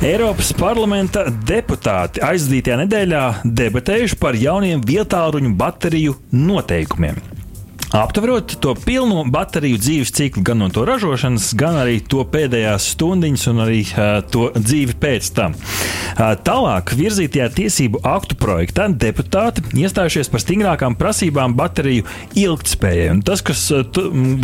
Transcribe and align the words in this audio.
Eiropas 0.00 0.52
parlamenta 0.56 1.26
deputāti 1.48 2.22
aizdītajā 2.24 2.78
nedēļā 2.84 3.24
debatējuši 3.58 4.20
par 4.22 4.38
jauniem 4.38 4.84
vietāluņu 4.86 5.50
bateriju 5.60 6.14
noteikumiem. 6.32 7.18
Aptverot 7.90 8.52
to 8.62 8.76
pilno 8.78 9.24
bateriju 9.26 9.74
dzīves 9.82 10.12
ciklu, 10.14 10.44
gan 10.46 10.60
no 10.62 10.68
to 10.70 10.84
ražošanas, 10.86 11.48
gan 11.58 11.74
arī 11.80 11.96
to 12.06 12.22
pēdējās 12.22 12.84
stundiņas, 12.94 13.46
un 13.50 13.62
arī 13.64 13.80
uh, 13.82 14.20
to 14.30 14.44
dzīvi 14.54 14.94
pēc 15.02 15.30
tam. 15.34 15.56
Uh, 15.58 16.38
tālāk, 16.38 16.94
virzītajā 16.94 17.48
tiesību 17.56 17.98
aktu 18.06 18.36
projektā 18.38 18.86
deputāti 18.94 19.64
iestājušies 19.82 20.30
par 20.30 20.40
stingrākām 20.44 20.94
prasībām 21.00 21.56
bateriju 21.58 22.06
ilgtspējai. 22.38 23.08
Un 23.16 23.24
tas, 23.26 23.42
kas 23.42 23.64
uh, 23.74 23.82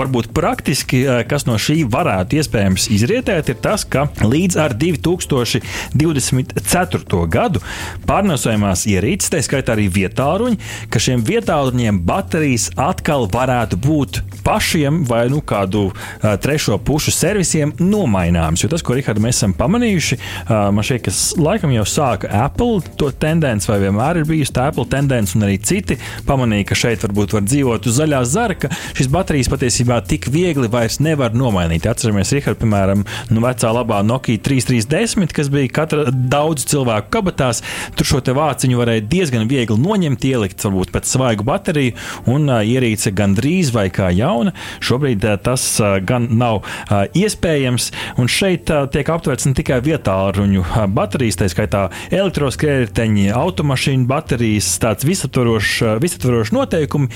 varbūt 0.00 0.34
praktiski, 0.34 1.04
uh, 1.06 1.22
kas 1.30 1.46
no 1.46 1.54
šī 1.54 1.86
varētu 1.86 2.42
iespējams 2.42 2.90
izrietēt, 2.98 3.54
ir 3.54 3.62
tas, 3.62 3.86
ka 3.86 4.08
līdz 4.26 4.58
ar 4.64 4.74
2024. 4.74 7.22
gadu 7.30 7.62
pārnesojamās 8.10 8.90
ierīces, 8.90 9.30
tā 9.30 9.38
skaitā 9.46 9.78
arī 9.78 9.86
vietāluņi, 10.00 10.58
ka 10.90 11.04
šiem 11.06 11.22
vietāluņiem 11.30 12.02
baterijas 12.10 12.72
atkal 12.74 13.30
varētu 13.36 13.78
būt 13.84 14.22
pašiem 14.46 15.02
vai 15.08 15.26
nu, 15.30 15.40
kādu 15.42 15.88
uh, 15.90 16.26
trešo 16.40 16.78
pušu 16.86 17.12
servisiem 17.14 17.72
nomaināms. 17.82 18.62
Jo 18.62 18.70
tas, 18.70 18.84
ko 18.86 18.94
Rihards 18.96 19.22
mēs 19.22 19.40
esam 19.40 19.54
pamanījuši, 19.58 20.18
uh, 20.18 20.68
man 20.74 20.86
šķiet, 20.86 21.02
ka 21.06 21.14
laikam 21.42 21.72
jau 21.74 21.86
sāka 21.90 22.30
Apple 22.44 22.94
to 22.98 23.10
tendenci, 23.10 23.68
vai 23.70 23.80
vienmēr 23.82 24.20
ir 24.22 24.28
bijusi 24.28 24.54
tā 24.56 24.68
Apple 24.70 24.86
tendence, 24.92 25.34
un 25.36 25.46
arī 25.48 25.58
citi 25.58 25.98
pamanīja, 26.28 26.68
ka 26.70 26.78
šeit 26.78 27.02
varbūt 27.06 27.34
var 27.36 27.46
dzīvot 27.46 27.88
uz 27.90 27.98
zaļā 27.98 28.22
zara, 28.28 28.58
ka 28.60 28.70
šis 28.96 29.10
baterijas 29.12 29.50
patiesībā 29.52 29.98
tik 30.06 30.30
viegli 30.32 30.70
vairs 30.70 31.00
nevar 31.02 31.34
nomainīt. 31.36 31.88
Atceramies, 31.90 32.32
Rihards, 32.36 32.60
piemēram, 32.62 33.02
nu, 33.32 33.42
vecā 33.44 33.72
labā 33.74 34.02
Nokia 34.06 34.38
3310, 34.46 35.34
kas 35.34 35.50
bija 35.52 35.72
katra 35.80 36.06
daudz 36.10 36.68
cilvēku 36.70 37.10
kabatās. 37.18 37.62
Tur 37.98 38.08
šo 38.08 38.22
vāciņu 38.36 38.78
varēja 38.78 39.04
diezgan 39.10 39.50
viegli 39.50 39.78
noņemt, 39.80 40.24
ielikt 40.30 40.62
varbūt 40.66 40.94
pēc 40.94 41.10
svaigu 41.10 41.46
bateriju, 41.46 41.94
un 42.30 42.48
uh, 42.50 42.62
ierīce 42.66 43.12
gandrīz 43.26 43.72
vai 43.74 43.88
kā 43.94 44.10
jauna. 44.14 44.54
Šobrīd 44.84 45.24
uh, 45.26 45.36
tas 45.42 45.64
uh, 45.82 45.98
gan 46.06 46.28
nav 46.38 46.62
uh, 46.62 47.04
iespējams, 47.16 47.90
un 48.20 48.30
šeit 48.30 48.70
tiek 48.94 49.10
aptverts 49.12 49.48
ne 49.48 49.54
tikai 49.56 49.80
vietāluņu 49.84 50.62
uh, 50.62 50.78
baterijas, 50.90 51.40
tā 51.40 51.50
skaitā 51.52 51.86
elektroskrējēji, 52.14 53.30
automašīnu 53.36 54.06
baterijas, 54.08 54.70
tāds 54.82 55.06
visaptvarošs 55.06 55.82
visaptvaroš 56.00 56.52
noteikumi, 56.54 57.08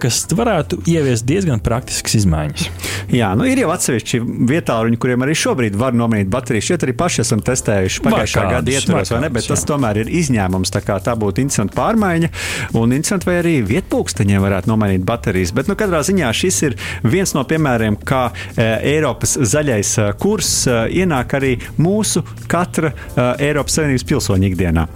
kas 0.00 0.22
varētu 0.36 0.80
ieviest 0.90 1.26
diezgan 1.28 1.60
praktiskas 1.64 2.16
izmaiņas. 2.20 2.66
Jā, 3.14 3.30
nu 3.38 3.46
ir 3.48 3.62
jau 3.62 3.70
atsevišķi 3.74 4.20
vietāluņi, 4.50 4.98
kuriem 5.00 5.24
arī 5.26 5.34
šobrīd 5.38 5.76
var 5.78 5.96
nomainīt 5.96 6.30
baterijas. 6.32 6.68
Šeit 6.70 6.86
arī 6.86 6.94
paši 6.98 7.22
esam 7.24 7.42
testējuši 7.44 8.04
pagājušā 8.06 8.44
Var 8.44 8.52
gada 8.54 8.74
ietvaros, 8.74 9.10
var 9.10 9.18
vai 9.18 9.24
ne? 9.24 9.32
Bet 9.34 9.44
kādus, 9.44 9.50
tas 9.50 9.64
jā. 9.64 9.68
tomēr 9.72 10.00
ir 10.02 10.12
izņēmums. 10.20 10.72
Tā, 10.74 10.82
kā 10.86 10.98
tā 11.04 11.16
būtu 11.18 11.42
interesanta 11.44 11.76
pārmaiņa. 11.78 12.30
Un 12.78 12.94
interesanti, 12.96 13.28
vai 13.30 13.36
arī 13.40 13.54
vietpūksteņiem 13.66 14.44
varētu 14.44 14.70
nomainīt 14.70 15.06
baterijas. 15.06 15.39
Bet, 15.56 15.70
nu, 15.70 15.76
katrā 15.78 16.02
ziņā 16.06 16.30
šis 16.36 16.60
ir 16.68 16.76
viens 17.02 17.32
no 17.36 17.44
piemēriem, 17.48 17.96
kā 18.06 18.28
e, 18.30 18.66
Eiropas 18.92 19.36
zaļais 19.40 19.92
e, 19.98 20.06
kurs 20.20 20.50
e, 20.68 20.76
ienāk 21.00 21.34
arī 21.38 21.54
mūsu 21.80 22.22
katra 22.50 22.92
Eiropas 23.40 23.78
Savienības 23.78 24.04
pilsoņa 24.08 24.48
ikdienā. 24.50 24.86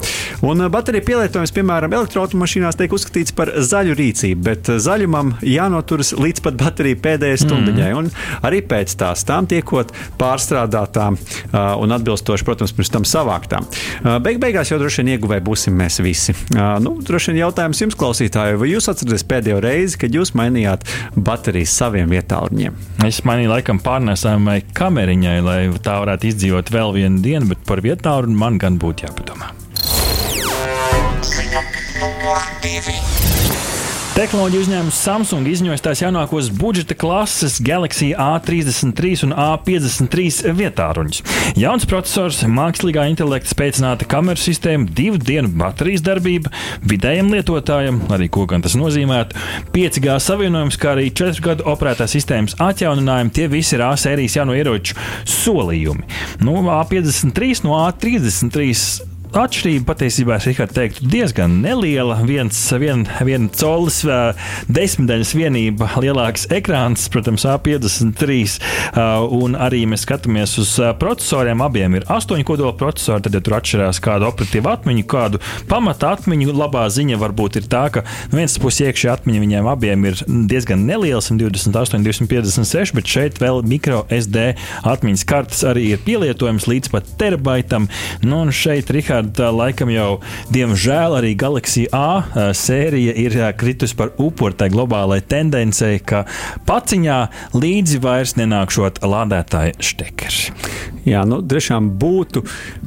Un 0.44 0.66
bateriju 0.72 1.04
pielietojums, 1.06 1.52
piemēram, 1.54 1.94
elektroautomašīnās 1.96 2.78
tiek 2.78 2.92
uzskatīts 2.94 3.34
par 3.36 3.52
zaļu 3.64 3.96
rīcību, 3.98 4.42
bet 4.44 4.70
zaļumam 4.84 5.34
jānoturas 5.46 6.12
līdz 6.18 6.44
pat 6.44 6.58
bateriju 6.60 7.00
pēdējai 7.04 7.40
stundiņai. 7.44 7.90
Mm. 7.94 8.02
Un 8.02 8.44
arī 8.46 8.60
pēc 8.68 8.96
tās 9.00 9.24
tām 9.28 9.48
tiekot 9.50 9.92
pārstrādātām 10.20 11.18
un 11.54 11.96
atbilstoši, 11.96 12.46
protams, 12.46 12.74
pirms 12.76 12.92
tam 12.92 13.06
savāktām. 13.08 13.68
Beig 14.24 14.40
beigās 14.42 14.72
jau 14.72 14.80
droši 14.82 15.02
vien 15.02 15.14
ieguvēji 15.14 15.46
būsim 15.46 15.78
mēs 15.78 16.00
visi. 16.04 16.34
Nu, 16.54 16.96
droši 17.04 17.32
vien 17.32 17.42
jautājums 17.44 17.80
jums, 17.84 17.98
klausītāji, 17.98 18.58
vai 18.60 18.70
jūs 18.72 18.90
atceraties 18.90 19.26
pēdējo 19.30 19.60
reizi, 19.64 20.00
kad 20.00 20.14
jūs 20.14 20.33
mainījāt 20.38 20.86
baterijas 21.16 21.74
saviem 21.80 22.12
vietāluņiem? 22.12 22.78
Es 23.06 23.22
mainīju 23.26 23.52
laikam 23.54 23.80
pārnēsājumai 23.84 24.60
kameriņai, 24.76 25.36
lai 25.44 25.58
tā 25.84 25.98
varētu 26.02 26.30
izdzīvot 26.32 26.72
vēl 26.74 26.96
vienu 27.00 27.22
dienu, 27.24 27.52
bet 27.54 27.66
par 27.68 27.84
vietālu 27.84 28.34
man 28.34 28.58
gan 28.62 28.78
būtu 28.82 29.08
jāpadomā. 29.08 29.52
Divi. 32.64 33.13
Tehnoloģiju 34.14 34.62
uzņēmums 34.62 34.98
Samsung 35.02 35.48
izņoja 35.50 35.80
tās 35.82 35.98
jaunākos 35.98 36.46
budžeta 36.54 36.94
klases 36.94 37.56
Galaxy 37.66 38.12
A33 38.14 39.24
un 39.26 39.32
A53 39.34 40.52
vietāruņus. 40.54 41.24
Jauns 41.58 41.82
processors, 41.90 42.44
mākslīgā 42.46 43.08
intelekta 43.10 43.50
spēcināta 43.50 44.06
kameru 44.06 44.38
sistēma, 44.38 44.86
divu 44.86 45.18
dienu 45.18 45.50
baterijas 45.58 46.04
darbība, 46.06 46.52
vidējam 46.86 47.32
lietotājam, 47.34 47.98
arī 48.14 48.28
ko 48.30 48.44
gan 48.52 48.62
tas 48.62 48.76
nozīmētu, 48.78 49.34
5G 49.74 50.14
savienojums, 50.22 50.78
kā 50.78 50.92
arī 50.94 51.08
4 51.10 51.42
gadu 51.42 51.66
operētā 51.72 52.06
sistēmas 52.06 52.54
atjauninājumi. 52.62 53.34
Tie 53.34 53.48
visi 53.50 53.74
ir 53.74 53.82
A 53.82 53.96
sērijas 53.98 54.38
jauno 54.38 54.54
ieroču 54.54 54.94
solījumi. 55.26 56.06
Nu, 56.46 56.54
A53 56.76 57.66
no 57.66 57.74
A33 57.82 59.10
atšķirība 59.34 59.86
patiesībā 59.88 60.38
ir 60.38 60.72
teiktu, 60.74 61.08
diezgan 61.10 61.58
neliela. 61.64 62.20
Viens 62.26 62.58
vien, 62.80 63.04
vien 63.26 63.48
colis, 63.52 64.02
desmitdaļas 64.70 65.34
vienība, 65.36 65.88
lielāks 66.02 66.46
ekrāns, 66.54 67.06
protams, 67.12 67.46
A53. 67.48 68.38
ā, 68.94 69.06
Un 69.34 69.56
arī 69.58 69.82
mēs 69.88 70.04
skatāmies 70.06 70.54
uz 70.62 70.70
procesoriem. 71.00 71.62
Abiem 71.64 71.98
ir 71.98 72.06
astoņu 72.10 72.46
kodolu 72.46 72.74
procesori. 72.78 73.24
Tad, 73.24 73.36
ja 73.36 73.42
tur 73.44 73.56
atšķirās 73.58 74.00
kāda 74.04 74.28
operatīva 74.30 74.76
atmiņa, 74.78 75.04
kādu 75.10 75.40
pamata 75.70 76.14
atmiņu, 76.14 76.52
labā 76.54 76.84
ziņa 76.92 77.18
varbūt 77.20 77.60
ir 77.60 77.68
tā, 77.70 77.86
ka 77.94 78.04
no 78.30 78.38
vienas 78.38 78.56
puses 78.60 78.86
iekšā 78.88 79.16
atmiņa 79.18 79.42
viņiem 79.44 79.70
abiem 79.70 80.08
ir 80.10 80.20
diezgan 80.50 80.84
neliela, 80.88 81.22
128, 81.24 82.04
256, 82.06 82.94
bet 82.96 83.10
šeit 83.10 83.40
vēl 83.42 83.62
micro 83.66 84.04
SD 84.12 84.52
atmiņas 84.86 85.26
kartes 85.28 85.64
arī 85.66 85.90
ir 85.94 86.02
pielietojams 86.04 86.68
līdz 86.70 86.92
pat 86.92 87.08
terabaitam. 87.20 87.88
Nu, 88.24 88.42
un 88.44 88.52
šeit, 88.54 88.92
Rihard, 88.94 89.23
tā 89.36 89.50
laikam 89.54 89.92
jau, 89.92 90.08
diemžēl, 90.54 91.18
arī 91.20 91.34
Galaxy 91.38 91.86
A 91.94 92.50
sērija 92.56 93.14
ir 93.20 93.38
ā, 93.40 93.52
kritusi 93.56 93.96
par 93.98 94.12
upuri 94.20 94.56
tai 94.58 94.70
globālajai 94.74 95.26
tendencei, 95.30 96.00
ka 96.04 96.24
paciņā 96.68 97.18
līdzi 97.56 98.00
vairs 98.04 98.36
nenākšot 98.40 99.02
lādētāju 99.04 99.78
štekeri. 99.84 100.52
Jā, 101.04 101.20
nu, 101.28 101.42
tiešām 101.44 101.90
būtu 102.00 102.40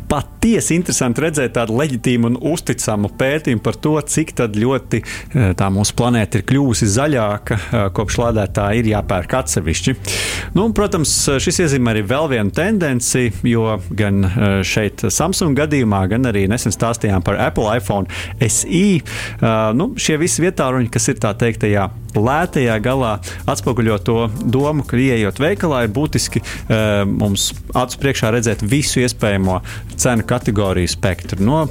patiesi 0.10 0.74
interesanti 0.78 1.22
redzēt 1.22 1.54
tādu 1.54 1.76
leģitīmu 1.78 2.32
un 2.32 2.38
uzticamu 2.54 3.12
pētījumu 3.20 3.62
par 3.62 3.78
to, 3.78 3.94
cik 4.02 4.34
ļoti 4.58 5.02
tā 5.58 5.68
mūsu 5.74 5.96
planēta 5.98 6.40
ir 6.40 6.46
kļuvusi 6.50 6.88
zaļāka, 6.94 7.58
kopš 7.96 8.20
lādētāji 8.24 8.82
ir 8.82 8.90
jāpērk 8.94 9.36
atsevišķi. 9.42 9.96
Nu, 10.56 10.66
un, 10.66 10.74
protams, 10.78 11.14
šis 11.44 11.62
iezīmē 11.66 11.94
arī 11.94 12.04
vēl 12.10 12.30
vienu 12.34 12.54
tendenci, 12.56 13.28
jo 13.48 13.78
gan 13.98 14.26
šeit 14.68 15.06
Samsung 15.14 15.58
gadījumā, 15.58 16.04
gan 16.12 16.27
arī 16.30 16.46
nesen 16.52 16.74
stāstījām 16.76 17.26
par 17.26 17.40
Apple 17.42 17.70
iPhone 17.78 18.08
SE. 18.48 18.84
eh, 19.02 19.56
Nu, 19.78 19.92
šie 20.00 20.18
visi 20.22 20.44
vietāruņi, 20.46 20.92
kas 20.94 21.10
ir 21.12 21.22
tā 21.24 21.34
teikt, 21.38 21.64
tajā 21.66 21.90
lētajā 22.18 22.78
galā, 22.82 23.18
atspoguļo 23.50 23.98
to 24.06 24.18
domu, 24.42 24.86
ka 24.88 24.98
ieejot 24.98 25.42
veikalā, 25.42 25.84
ir 25.86 25.94
būtiski 25.94 26.42
eh, 26.42 27.04
mums 27.06 27.52
acu 27.78 28.02
priekšā 28.02 28.32
redzēt 28.34 28.64
visu 28.66 29.04
iespējamo 29.04 29.60
cenu 30.00 30.26
kategoriju 30.28 30.92
spektru. 30.92 31.42
No 31.44 31.66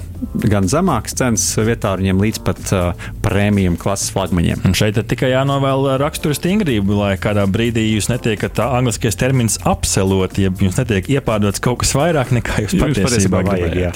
gan 0.46 0.68
zemākas 0.70 1.16
cenas 1.18 1.44
vietāruņiem 1.58 2.22
līdz 2.22 2.42
pat 2.46 2.62
uh, 2.74 3.06
prēmijam 3.24 3.78
klases 3.80 4.12
flagmaņiem. 4.14 4.64
Un 4.66 4.76
šeit 4.76 4.98
tikai 5.10 5.32
jānovēl 5.32 5.92
rakstura 6.02 6.36
stingrība, 6.36 6.98
lai 7.00 7.12
kādā 7.20 7.46
brīdī 7.50 7.86
jūs 7.90 8.10
netiekat 8.12 8.58
tā 8.58 8.70
angliskais 8.78 9.18
termins 9.18 9.60
apselot, 9.64 10.38
ja 10.40 10.50
jums 10.50 10.80
netiek 10.80 11.08
iepārdots 11.18 11.62
kaut 11.62 11.82
kas 11.84 11.94
vairāk 11.96 12.34
nekā 12.36 12.66
jūs 12.66 12.76
Jums 12.76 12.98
patiesībā 12.98 13.06
patiesībā 13.06 13.46
vajag, 13.46 13.80
jā. 13.80 13.92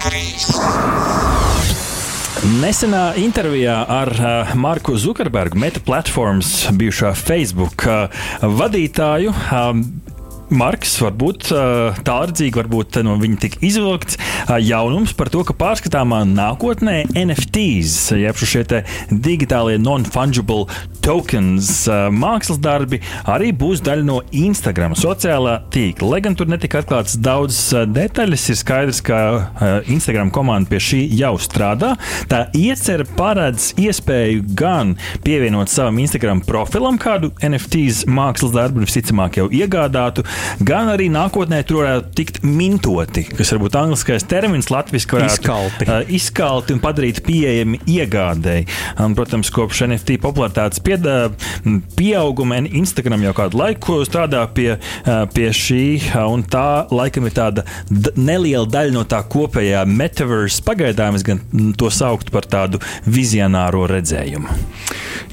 Trīs. 0.00 0.46
Nesenā 2.60 3.02
intervijā 3.20 3.74
ar 3.84 4.10
uh, 4.16 4.52
Marku 4.56 4.94
Zukerbergu, 4.96 5.58
Meta 5.60 5.82
platformas 5.84 6.70
bijušā 6.72 7.12
Facebook 7.18 7.84
uh, 7.84 8.22
vadītāju, 8.40 9.34
um, 9.52 9.82
Marks, 10.50 10.96
varbūt 10.98 11.48
tālredzīgi, 12.06 12.58
varbūt 12.58 12.96
no 13.06 13.14
viņa 13.20 13.36
tika 13.44 13.60
izvilkts 13.62 14.18
jaunums 14.66 15.12
par 15.14 15.30
to, 15.30 15.44
ka 15.46 15.54
pārskatāmā 15.54 16.24
nākotnē 16.26 17.04
NFTs, 17.14 18.10
jeb 18.18 18.40
šie 18.40 18.64
digitālie 19.10 19.78
non-fungible 19.78 20.66
tokens, 21.04 21.84
mākslas 22.12 22.58
darbi, 22.62 22.98
arī 23.30 23.52
būs 23.56 23.82
daļa 23.86 24.06
no 24.08 24.18
Instagram 24.34 24.96
sociālā 24.98 25.60
tīkla. 25.72 26.10
Lai 26.16 26.20
gan 26.24 26.34
tur 26.38 26.50
netika 26.50 26.82
atklāts 26.82 27.14
daudz 27.20 27.60
detaļas, 27.94 28.48
ir 28.50 28.58
skaidrs, 28.60 29.00
ka 29.06 29.20
Instagram 29.90 30.32
komanda 30.34 30.72
pie 30.72 30.82
šī 30.82 31.00
jau 31.20 31.36
strādā. 31.40 31.94
Tā 32.30 32.42
iecer 32.58 33.06
paredz 33.16 33.70
iespēju 33.80 34.44
gan 34.58 34.96
pievienot 35.24 35.70
savam 35.70 36.02
Instagram 36.02 36.42
profilam 36.46 36.98
kādu 37.00 37.30
NFTs 37.38 38.04
mākslas 38.10 38.54
darbu, 38.58 38.82
visticamāk 38.84 39.40
jau 39.40 39.48
iegādātu, 39.54 40.26
gan 40.66 40.90
arī 40.92 41.08
nākotnē 41.12 41.60
tur 41.66 41.82
varētu 41.82 42.12
tikt 42.18 42.40
mintoti, 42.46 43.24
kas 43.28 43.52
varbūt 43.54 43.78
angliskais 43.80 44.26
termins 44.30 44.70
latviešu 44.72 45.16
varētu 45.16 45.40
Izkalti. 45.40 45.88
uh, 45.88 46.12
izkalti 46.16 46.76
un 46.76 46.82
padarīt 46.82 47.22
pieejami 47.26 47.80
iegādēji. 47.90 48.66
Un, 49.04 49.16
protams, 49.18 49.50
kopš 49.54 49.84
NFT 49.88 50.18
popularitātes 50.22 50.82
piedā, 50.84 51.16
pieauguma 51.96 52.60
Instagram 52.66 53.24
jau 53.28 53.34
kādu 53.42 53.60
laiku 53.60 54.00
strādā 54.08 54.42
pie, 54.54 54.74
uh, 54.76 55.24
pie 55.34 55.50
šī, 55.56 55.84
uh, 56.10 56.26
un 56.32 56.44
tā 56.44 56.86
laikam 56.92 57.28
ir 57.28 57.36
tāda 57.36 57.66
neliela 58.16 58.66
daļa 58.70 58.94
no 58.94 59.04
tā 59.08 59.22
kopējā 59.30 59.84
metaverse 59.88 60.64
pagaidām, 60.66 61.18
es 61.18 61.26
gan 61.26 61.42
to 61.78 61.90
sauktu 61.94 62.34
par 62.34 62.48
tādu 62.50 62.80
vizionāro 63.08 63.86
redzējumu. 63.90 64.58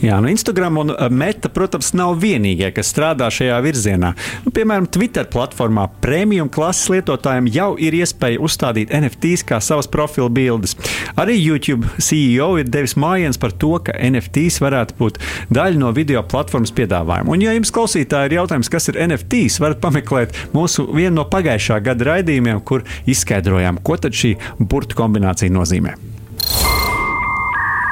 Jā, 0.04 0.19
nu 0.21 0.30
Instagram 0.30 0.77
un 0.83 0.94
uh, 0.94 1.07
Meta, 1.09 1.50
protams, 1.50 1.94
nav 1.98 2.19
vienīgie, 2.21 2.69
kas 2.75 2.92
strādā 2.94 3.30
šajā 3.33 3.57
virzienā. 3.65 4.12
Nu, 4.45 4.54
piemēram, 4.54 4.86
Twitter 4.98 5.28
platformā 5.30 5.84
premium 6.02 6.48
klases 6.50 6.88
lietotājiem 6.90 7.48
jau 7.54 7.68
ir 7.78 7.94
iespēja 8.00 8.40
uzstādīt 8.42 8.90
NFTs 8.98 9.44
kā 9.46 9.60
savas 9.62 9.86
profila 9.94 10.26
bildes. 10.34 10.74
Arī 11.22 11.36
YouTube 11.38 11.86
CEO 12.02 12.48
ir 12.58 12.72
devis 12.74 12.96
mājiens 12.98 13.38
par 13.38 13.54
to, 13.62 13.76
ka 13.78 13.94
NFTs 13.94 14.58
varētu 14.64 14.98
būt 14.98 15.20
daļa 15.54 15.78
no 15.84 15.92
video 15.94 16.24
platformas 16.26 16.74
piedāvājuma. 16.74 17.30
Un, 17.30 17.46
ja 17.46 17.54
jums 17.54 17.70
klausītāji 17.76 18.32
ir 18.32 18.38
jautājums, 18.40 18.72
kas 18.74 18.90
ir 18.90 18.98
NFTs, 19.06 19.60
varat 19.62 19.84
pameklēt 19.86 20.34
mūsu 20.58 20.88
vienu 20.90 21.20
no 21.20 21.28
pagājušā 21.30 21.78
gada 21.86 22.10
raidījumiem, 22.16 22.64
kur 22.66 22.82
izskaidrojām, 23.06 23.78
ko 23.86 24.02
tad 24.02 24.18
šī 24.18 24.34
burtu 24.58 24.98
kombinācija 24.98 25.54
nozīmē. 25.54 25.94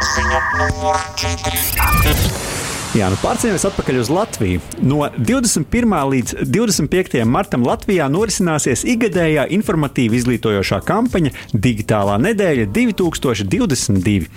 Ziņa 0.10 0.42
numur 0.58 1.06
4. 1.22 2.65
Jā, 2.96 3.10
nu 3.12 3.18
pārceļamies 3.20 3.66
atpakaļ 3.68 3.98
uz 4.00 4.08
Latviju. 4.08 4.62
No 4.88 5.02
21. 5.18 5.94
līdz 6.14 6.46
25. 6.48 7.18
martam 7.28 7.66
Latvijā 7.68 8.06
norisināsies 8.08 8.86
ikgadējā 8.88 9.50
informatīva 9.52 10.16
izglītojošā 10.16 10.80
kampaņa 10.88 11.34
Digitālā 11.52 12.16
nedēļa 12.24 12.70
2022. 12.72 14.30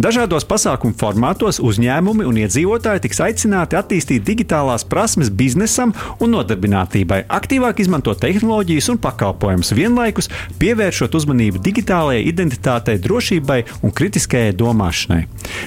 Dažādos 0.00 0.48
pasākumu 0.48 0.96
formātos 0.96 1.60
uzņēmumi 1.60 2.24
un 2.24 2.38
iedzīvotāji 2.40 3.02
tiks 3.04 3.20
aicināti 3.26 3.76
attīstīt 3.76 4.24
digitālās 4.24 4.86
prasmes 4.88 5.28
biznesam 5.28 5.92
un 6.16 6.32
nodarbinātībai, 6.38 7.20
aktīvāk 7.28 7.84
izmantot 7.84 8.24
tehnoloģijas 8.24 8.88
un 8.94 9.02
pakalpojumus, 9.04 9.74
vienlaikus 9.76 10.32
pievēršot 10.56 11.20
uzmanību 11.20 11.60
digitālajai 11.68 12.24
identitātei, 12.32 12.96
drošībai 12.96 13.60
un 13.84 13.92
kritiskajai 13.92 14.56
domāšanai. 14.56 15.20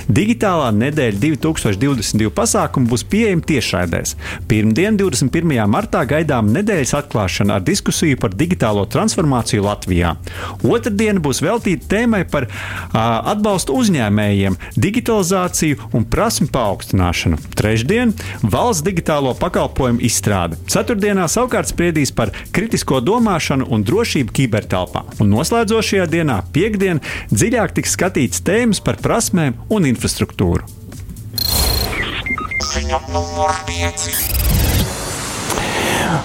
Digitālā 0.09 0.73
nedēļa 0.81 1.21
2022 1.29 2.38
pasākumi 2.39 2.89
būs 2.89 3.03
pieejami 3.09 3.43
tiešraidēs. 3.51 4.15
Pirmdien, 4.49 4.97
21. 4.99 5.59
martā, 5.71 6.05
gaidām 6.07 6.51
nedēļas 6.55 6.95
atklāšana 7.01 7.59
ar 7.59 7.65
diskusiju 7.65 8.19
par 8.21 8.35
digitālo 8.37 8.85
transformāciju 8.89 9.65
Latvijā. 9.65 10.15
Otradiena 10.63 11.21
būs 11.23 11.43
veltīta 11.43 11.89
tēmai 11.95 12.23
par 12.31 12.47
a, 12.49 13.03
atbalstu 13.33 13.75
uzņēmējiem, 13.79 14.57
digitalizāciju 14.79 15.91
un 15.97 16.07
prasmu 16.09 16.49
paaugstināšanu. 16.53 17.41
Trešdien- 17.59 18.15
valsts 18.55 18.85
digitālo 18.85 19.35
pakalpojumu 19.39 20.03
izstrāde. 20.05 20.59
Ceturtdienā 20.71 21.27
savukārt 21.27 21.71
spriedīs 21.73 22.13
par 22.15 22.31
kritisko 22.55 23.01
domāšanu 23.03 23.67
un 23.69 23.83
drošību 23.83 24.35
kibertelpā. 24.39 25.05
Un 25.19 25.31
noslēdzošajā 25.35 26.07
dienā, 26.07 26.41
piekdien, 26.53 27.01
dziļāk 27.33 27.75
tiks 27.75 27.95
skatīts 27.97 28.43
tēmas 28.45 28.83
par 28.83 29.01
prasmēm 29.03 29.57
un 29.69 29.89
infrastruktūru. 29.89 30.78
Ziņa 32.69 32.99
numur 33.09 33.49
5. 33.65 34.03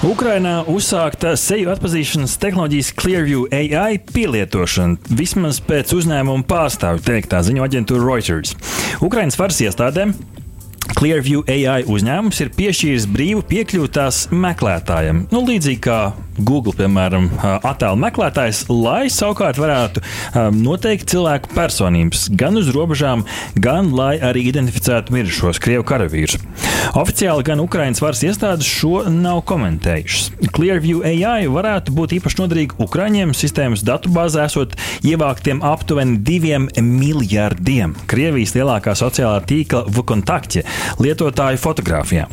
Ukrainā 0.04 0.58
uzsākta 0.68 1.30
seju 1.40 1.70
atpazīšanas 1.72 2.34
tehnoloģijas 2.42 2.90
Clearview 2.98 3.46
AI 3.48 3.96
pielietošana, 4.10 5.14
vismaz 5.16 5.62
pēc 5.64 5.94
uzņēmuma 5.96 6.44
pārstāvju 6.50 7.04
teiktā 7.06 7.40
ziņo 7.46 7.64
aģentūra 7.64 8.04
Reuters. 8.04 8.52
Ukraiņas 9.00 9.40
varas 9.40 9.62
iestādēm 9.64 10.12
Clearview 10.92 11.42
AI 11.48 11.86
uzņēmums 11.88 12.42
ir 12.44 12.52
piešķīris 12.54 13.08
brīvu 13.10 13.42
piekļuvi 13.48 13.90
tās 13.96 14.26
meklētājiem. 14.32 15.24
Nu, 15.32 15.40
līdzīgi 15.48 15.80
kā 15.84 15.98
Google, 16.34 16.74
piemēram, 16.74 17.28
attēlu 17.62 17.98
meklētājs, 18.02 18.64
lai 18.68 19.06
savukārt 19.12 19.58
varētu 19.60 20.02
noteikt 20.54 21.06
cilvēku 21.12 21.52
personības 21.54 22.26
gan 22.34 22.58
uz 22.58 22.72
robežām, 22.74 23.22
gan 23.54 23.92
lai 23.94 24.16
arī 24.18 24.42
identificētu 24.50 25.14
mirušos 25.14 25.60
krievu 25.62 25.86
karavīrus. 25.86 26.40
Oficiāli 26.98 27.46
gan 27.46 27.62
Ukraiņas 27.62 28.02
varas 28.02 28.24
iestādes 28.26 28.68
šo 28.68 29.04
nav 29.14 29.44
komentējušas. 29.48 30.50
Clearview 30.54 31.04
AI 31.06 31.46
varētu 31.50 31.94
būt 31.94 32.16
īpaši 32.18 32.40
noderīga 32.42 32.78
Ukraiņiem 32.82 33.34
sistēmas 33.36 33.84
datubāzē 33.86 34.48
esot 34.48 34.74
ievāktiem 35.06 35.62
aptuveni 35.64 36.18
diviem 36.26 36.66
miljardiem 36.74 37.94
Krievijas 38.10 38.56
lielākā 38.58 38.96
sociālā 38.98 39.38
tīkla 39.46 39.84
Vkontakte 39.94 40.64
lietotāju 41.02 41.60
fotografijām. 41.62 42.32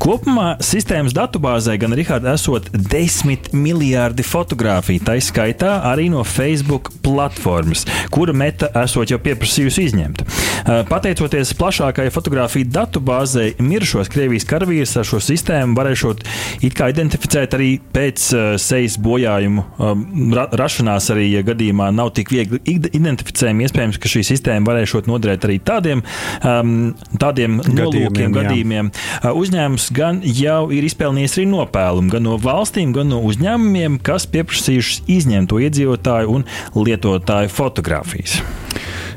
Kopumā 0.00 0.56
sistēmas 0.64 1.14
datubāzē 1.16 1.76
gan 1.80 1.94
Rihards 1.96 2.28
esot 2.34 2.66
desmit 2.92 3.52
miljardi 3.56 4.24
fotografiju, 4.26 5.04
tā 5.06 5.18
izskaitā 5.20 5.78
arī 5.92 6.08
no 6.12 6.24
Facebook 6.26 6.90
platformas, 7.04 7.86
kura 8.12 8.34
meta 8.36 8.70
esot 8.84 9.12
jau 9.12 9.20
pieprasījusi 9.22 9.88
izņemt. 9.90 10.24
Pateicoties 10.64 11.52
plašākajai 11.60 12.12
fotografiju 12.12 12.68
datubāzei, 12.72 13.50
mirušos 13.60 14.08
Krievijas 14.08 14.46
karavīrus 14.48 14.94
ar 14.96 15.04
šo 15.08 15.18
sistēmu 15.20 15.76
varēšot 15.76 16.22
identificēt 16.64 17.56
arī 17.56 17.68
pēc 17.92 18.24
uh, 18.32 18.44
sejas 18.60 18.96
bojājumu 19.02 19.64
um, 19.76 20.04
ra 20.34 20.46
rašanās, 20.56 21.10
arī 21.12 21.26
ja 21.34 21.42
gadījumā 21.44 21.90
nav 21.94 22.14
tik 22.16 22.32
viegli 22.32 22.60
identificējami. 22.64 23.66
Iespējams, 23.68 24.00
ka 24.00 24.10
šī 24.10 24.24
sistēma 24.30 24.70
varēšot 24.70 25.10
noderēt 25.10 25.44
arī 25.48 25.58
tādiem, 25.64 26.00
um, 26.40 26.94
tādiem 27.20 27.60
nolūkiem, 27.60 28.24
jā. 28.24 28.32
gadījumiem. 28.38 28.90
Uh, 29.20 29.30
uzņēmums 29.42 29.90
gan 29.96 30.22
jau 30.24 30.62
ir 30.72 30.88
izpelnījis 30.88 31.38
arī 31.38 31.46
nopelnumu 31.52 32.16
gan 32.16 32.24
no 32.30 32.38
valstīm, 32.40 32.96
gan 32.96 33.12
no 33.12 33.20
uzņēmumiem, 33.28 34.00
kas 34.04 34.28
pieprasījuši 34.32 35.04
izņemt 35.18 35.52
to 35.52 35.60
iedzīvotāju 35.60 36.38
un 36.38 36.48
lietotāju 36.80 37.52
fotografijas. 37.52 38.40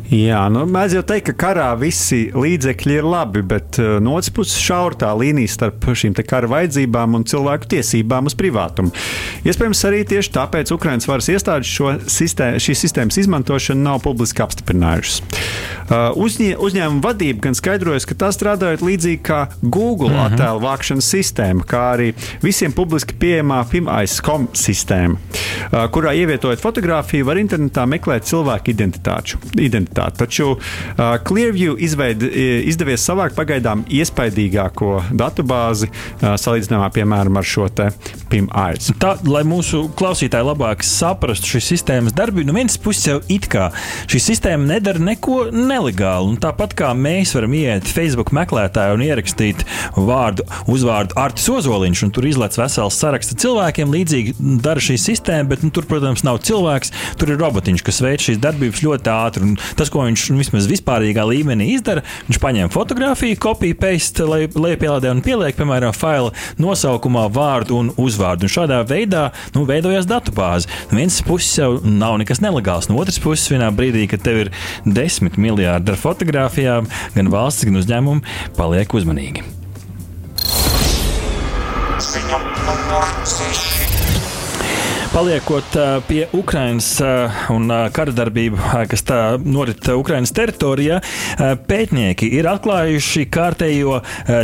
Jā, 0.07 0.45
nu, 0.47 0.61
mēs 0.71 0.93
jau 0.95 1.01
teiktu, 1.03 1.33
ka 1.35 1.49
karā 1.49 1.67
visi 1.75 2.29
līdzekļi 2.31 2.93
ir 2.95 3.07
labi, 3.07 3.41
bet 3.43 3.75
uh, 3.81 3.97
no 3.99 4.13
otras 4.15 4.31
puses 4.31 4.55
šaura 4.63 4.95
tā 5.03 5.09
līnija 5.19 5.51
starp 5.51 5.83
šīm 5.83 6.15
kara 6.23 6.47
vajadzībām 6.47 7.17
un 7.17 7.25
cilvēku 7.27 7.67
tiesībām 7.73 8.29
uz 8.29 8.35
privātumu. 8.39 8.93
Iespējams, 9.43 9.83
arī 9.89 10.05
tieši 10.07 10.31
tāpēc 10.37 10.71
Ukraiņas 10.71 11.09
varas 11.11 11.27
iestādes 11.33 11.71
šo 11.71 11.97
sistēmu, 12.07 12.61
šīs 12.63 12.83
sistēmas 12.85 13.19
izmantošanu 13.19 13.83
nav 13.83 13.99
publiski 14.05 14.45
apstiprinājušas. 14.45 15.19
Uh, 15.87 16.15
uzņē, 16.23 16.53
uzņēmuma 16.63 17.03
vadība 17.03 17.49
gan 17.49 17.59
skaidrojas, 17.59 18.07
ka 18.07 18.15
tā 18.23 18.31
strādājot 18.35 18.85
līdzīgi 18.87 19.21
kā 19.27 19.41
Google 19.59 20.13
uh 20.13 20.21
-huh. 20.21 20.31
attēlu 20.31 20.63
vākšanas 20.63 21.11
sistēma, 21.15 21.67
kā 21.67 21.83
arī 21.97 22.13
visiem 22.43 22.71
publiski 22.71 23.15
pieejamā 23.19 23.59
PIMAIS.com 23.71 24.47
sistēma, 24.55 25.19
uh, 25.19 25.83
kurā 25.91 26.15
ievietojot 26.15 26.63
fotografiju, 26.63 27.25
var 27.25 27.43
internetā 27.43 27.83
meklēt 27.85 28.23
cilvēku 28.23 28.71
identitāšu. 28.71 29.43
Identitāti. 29.97 30.17
Taču 30.17 30.55
uh, 30.55 31.17
Clearview 31.25 31.77
izveid, 31.79 32.23
izdevies 32.67 33.05
savākt 33.05 33.37
pagaidām 33.37 33.85
iespaidīgāko 33.89 35.13
datubāzi 35.17 35.89
uh, 35.89 36.35
salīdzinājumā, 36.37 36.89
piemēram, 36.93 37.37
ar 37.37 37.47
šo 37.47 37.67
PIMAIS. 38.31 38.93
Tā, 39.01 39.17
lai 39.27 39.43
mūsu 39.47 39.87
klausītāji 39.97 40.47
labāk 40.47 40.83
saprastu 40.85 41.55
šīs 41.55 41.71
sistēmas 41.73 42.15
darbību, 42.15 42.47
no 42.47 42.55
vienas 42.55 42.77
puses 42.79 43.07
jau 43.09 43.17
it 43.31 43.47
kā 43.51 43.69
šī 44.09 44.21
sistēma 44.23 44.67
nedara 44.67 45.01
neko 45.03 45.49
nelegālu. 45.51 46.37
Tāpat 46.41 46.75
kā 46.77 46.93
mēs 46.97 47.35
varam 47.35 47.55
iet 47.57 47.89
Facebook 47.91 48.31
meklētājā 48.35 48.95
un 48.95 49.03
ierakstīt 49.05 49.63
vārdu, 49.97 50.45
uzvārdu 50.71 51.17
Artis 51.19 51.49
Ozoliņš, 51.51 52.03
un 52.07 52.13
tur 52.15 52.27
izlaiž 52.29 52.59
vesels 52.61 52.97
saraksts 52.97 53.37
cilvēkiem, 53.43 53.93
līdzīgi 53.93 54.35
dara 54.63 54.83
šī 54.83 54.97
sistēma, 55.01 55.51
bet 55.51 55.65
nu, 55.65 55.71
tur, 55.75 55.87
protams, 55.89 56.23
nav 56.27 56.39
cilvēks, 56.47 56.93
tur 57.19 57.33
ir 57.33 57.41
robotiņš, 57.41 57.83
kas 57.85 58.01
veic 58.03 58.23
šīs 58.27 58.41
darbības 58.43 58.83
ļoti 58.85 59.13
ātri. 59.13 59.53
Tas 59.79 59.86
tas, 59.87 59.93
ko 59.93 60.03
viņš 60.03 60.25
nu, 60.33 60.41
vismaz 60.41 60.67
vispārīgā 60.67 61.23
līmenī 61.27 61.71
izdara, 61.75 62.03
viņš 62.27 62.39
paņem 62.43 62.71
fotografiju, 62.73 63.39
kopiju, 63.39 63.77
paste, 63.79 64.25
lai 64.27 64.41
lejupielādē 64.51 65.11
un 65.13 65.23
pieliek, 65.23 65.55
piemēram, 65.55 65.95
faila 65.95 66.33
nosaukumā 66.59 67.27
vārdu 67.33 67.77
un 67.79 67.91
uzvārdu. 67.95 68.47
Un 68.47 68.51
šādā 68.51 68.81
veidā 68.87 69.29
nu, 69.55 69.63
veidojās 69.69 70.07
datubāze. 70.09 70.67
No 70.91 70.99
vienas 70.99 71.21
puses 71.25 71.55
jau 71.59 71.77
nav 71.83 72.17
nekas 72.21 72.43
nelegāls, 72.43 72.89
no 72.91 72.99
otras 72.99 73.21
puses, 73.23 73.47
vienā 73.53 73.71
brīdī, 73.75 74.07
kad 74.11 74.25
tev 74.25 74.43
ir 74.45 74.53
desmit 74.85 75.39
miljardi 75.39 75.93
ar 75.93 76.01
fotografijām, 76.01 76.89
gan 77.15 77.31
valsts, 77.31 77.67
gan 77.67 77.79
uzņēmumi, 77.79 78.25
paliek 78.59 78.97
uzmanīgi. 78.97 79.45
6. 81.97 83.26
Paliekot 85.17 85.75
uh, 85.75 86.03
pie 86.05 86.27
Ukrainas 86.31 86.99
uh, 87.01 87.31
un 87.49 87.71
uh, 87.73 87.87
kara 87.89 88.11
darbību, 88.13 88.59
kas 88.85 89.01
norit 89.41 89.87
Ukrainas 89.89 90.29
teritorijā, 90.35 90.99
pētnieki 91.65 92.27
ir 92.37 92.45
atklājuši 92.51 93.23
kārtējo 93.33 93.95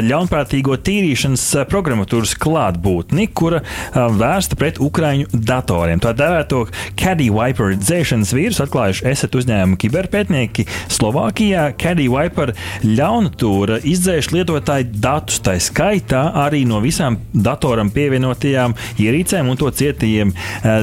ļaunprātīgo 0.08 0.80
tīrīšanas 0.82 1.44
programmatūras 1.70 2.34
klātbūtni, 2.42 3.28
kura 3.38 3.60
vērsta 3.94 4.58
pret 4.58 4.80
Ukraiņu 4.82 5.30
datoriem. 5.34 6.02
Tā 6.02 6.16
dēvēto 6.18 6.64
Caddy 6.98 7.30
Viper 7.34 7.76
dzēšanas 7.78 8.34
vīrusu 8.34 8.66
atklājuši 8.66 9.06
esat 9.12 9.38
uzņēmumu 9.38 9.78
kiberpētnieki 9.84 10.66
Slovākijā. 10.96 11.68
Caddy 11.82 12.10
Viper 12.14 12.56
ļaunatūra 12.88 13.78
izdzēš 13.94 14.32
lietotāju 14.34 14.90
datus, 14.98 15.42
tā 15.46 15.60
skaitā 15.62 16.26
arī 16.48 16.64
no 16.70 16.82
visām 16.82 17.20
datoram 17.34 17.94
pievienotajām 17.94 18.78
ierīcēm 19.06 19.54
un 19.54 19.62
to 19.62 19.70
cietajiem 19.84 20.34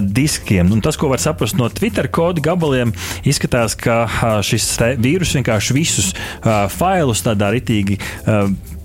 diskiem. 0.02 0.72
Un 0.72 0.82
tas, 0.84 0.98
ko 1.00 1.10
var 1.12 1.22
saprast 1.22 1.58
no 1.58 1.68
Twitter 1.72 2.08
kodu 2.12 2.42
gabaliem, 2.44 2.92
izskatās, 3.28 3.76
ka 3.78 4.02
uh, 4.06 4.26
šis 4.44 4.68
vīrus 5.00 5.36
vienkārši 5.38 5.76
visus 5.76 6.12
uh, 6.14 6.66
failus 6.72 7.24
tādā 7.26 7.52
ritīgi. 7.54 8.00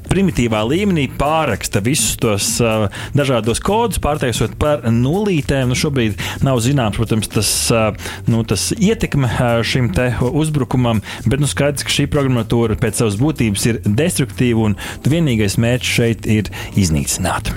Primitīvā 0.05 0.61
līmenī 0.69 1.07
pārraksta 1.17 1.81
visus 1.83 2.13
tos 2.21 2.47
uh, 2.63 2.85
dažādos 3.17 3.59
kodus, 3.63 3.99
pārtaisot 4.03 4.53
par 4.61 4.85
nulītēm. 4.85 5.71
Nu, 5.71 5.77
šobrīd 5.77 6.21
nav 6.45 6.61
zināms, 6.63 6.99
protams, 6.99 7.29
tas, 7.33 7.51
uh, 7.73 7.89
nu, 8.29 8.43
tas 8.47 8.69
ietekme 8.77 9.27
uh, 9.31 9.59
šim 9.65 9.89
uzbrukumam, 10.29 11.01
bet 11.25 11.41
nu, 11.41 11.49
skaidrs, 11.49 11.85
ka 11.87 11.95
šī 11.97 12.07
programmatūra 12.13 12.77
pēc 12.79 13.01
savas 13.01 13.17
būtības 13.21 13.69
ir 13.71 13.81
destruktīva 13.85 14.69
un 14.69 14.77
vienīgais 15.03 15.57
mērķis 15.61 15.97
šeit 15.99 16.29
ir 16.29 16.53
iznīcināt. 16.77 17.51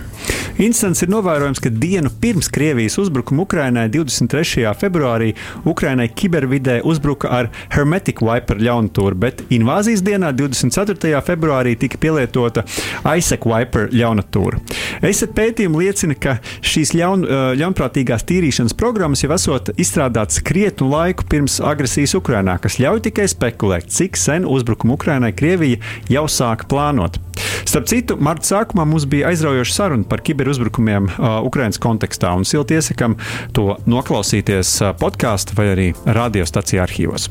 Incidents 0.59 1.05
ir 1.05 1.11
novērojams, 1.13 1.61
ka 1.63 1.71
dienu 1.71 2.11
pirms 2.19 2.49
Krievijas 2.51 2.97
uzbrukuma 2.99 3.45
Ukrainai 3.45 3.85
23. 3.95 4.65
februārī 4.75 5.29
Ukrainai 5.63 6.09
kibervidē 6.11 6.81
uzbruka 6.83 7.31
ar 7.31 7.49
Hermetic 7.71 8.19
Viper 8.27 8.59
ļaunatūru, 8.67 9.15
bet 9.23 9.45
invāzijas 9.55 10.03
dienā 10.03 10.33
24. 10.35 11.21
februārī 11.23 11.77
tika 11.79 12.01
pielietota 12.03 12.65
Isaac 13.07 13.47
Viper 13.47 13.87
ļaunatūra. 13.95 14.59
ESA 15.07 15.31
pētījumi 15.37 15.85
liecina, 15.85 16.19
ka 16.19 16.41
šīs 16.59 16.91
ļaun, 16.99 17.23
ļaunprātīgās 17.63 18.27
tīrīšanas 18.27 18.75
programmas 18.83 19.23
jau 19.23 19.31
esot 19.39 19.71
izstrādātas 19.79 20.43
krietnu 20.43 20.91
laiku 20.91 21.29
pirms 21.31 21.61
agresijas 21.63 22.17
Ukrainā, 22.19 22.59
kas 22.59 22.81
ļauj 22.83 23.07
tikai 23.07 23.31
spekulēt, 23.31 23.95
cik 23.95 24.19
sen 24.19 24.43
uzbrukumu 24.43 24.99
Ukrainai 24.99 25.31
Krievija 25.39 25.79
jau 26.11 26.27
sāka 26.27 26.67
plānot. 26.67 27.23
Starp 27.69 27.85
citu, 27.91 28.17
marta 28.17 28.47
sākumā 28.49 28.87
mums 28.89 29.05
bija 29.09 29.29
aizraujoša 29.29 29.75
saruna 29.75 30.07
par 30.09 30.23
kiberuzbrukumiem 30.49 31.11
uh, 31.13 31.39
Ukraiņas 31.45 31.81
kontekstā, 31.83 32.33
un 32.37 32.47
silti 32.49 32.79
iesakām 32.79 33.19
to 33.57 33.77
noklausīties 33.89 34.79
podkāstu 35.01 35.59
vai 35.59 35.73
arī 35.75 35.89
radiostacijā 36.07 36.87
arhīvos. 36.87 37.29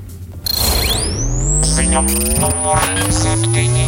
Ziņa 1.67 2.05
numur 2.41 2.85
7. 3.09 3.87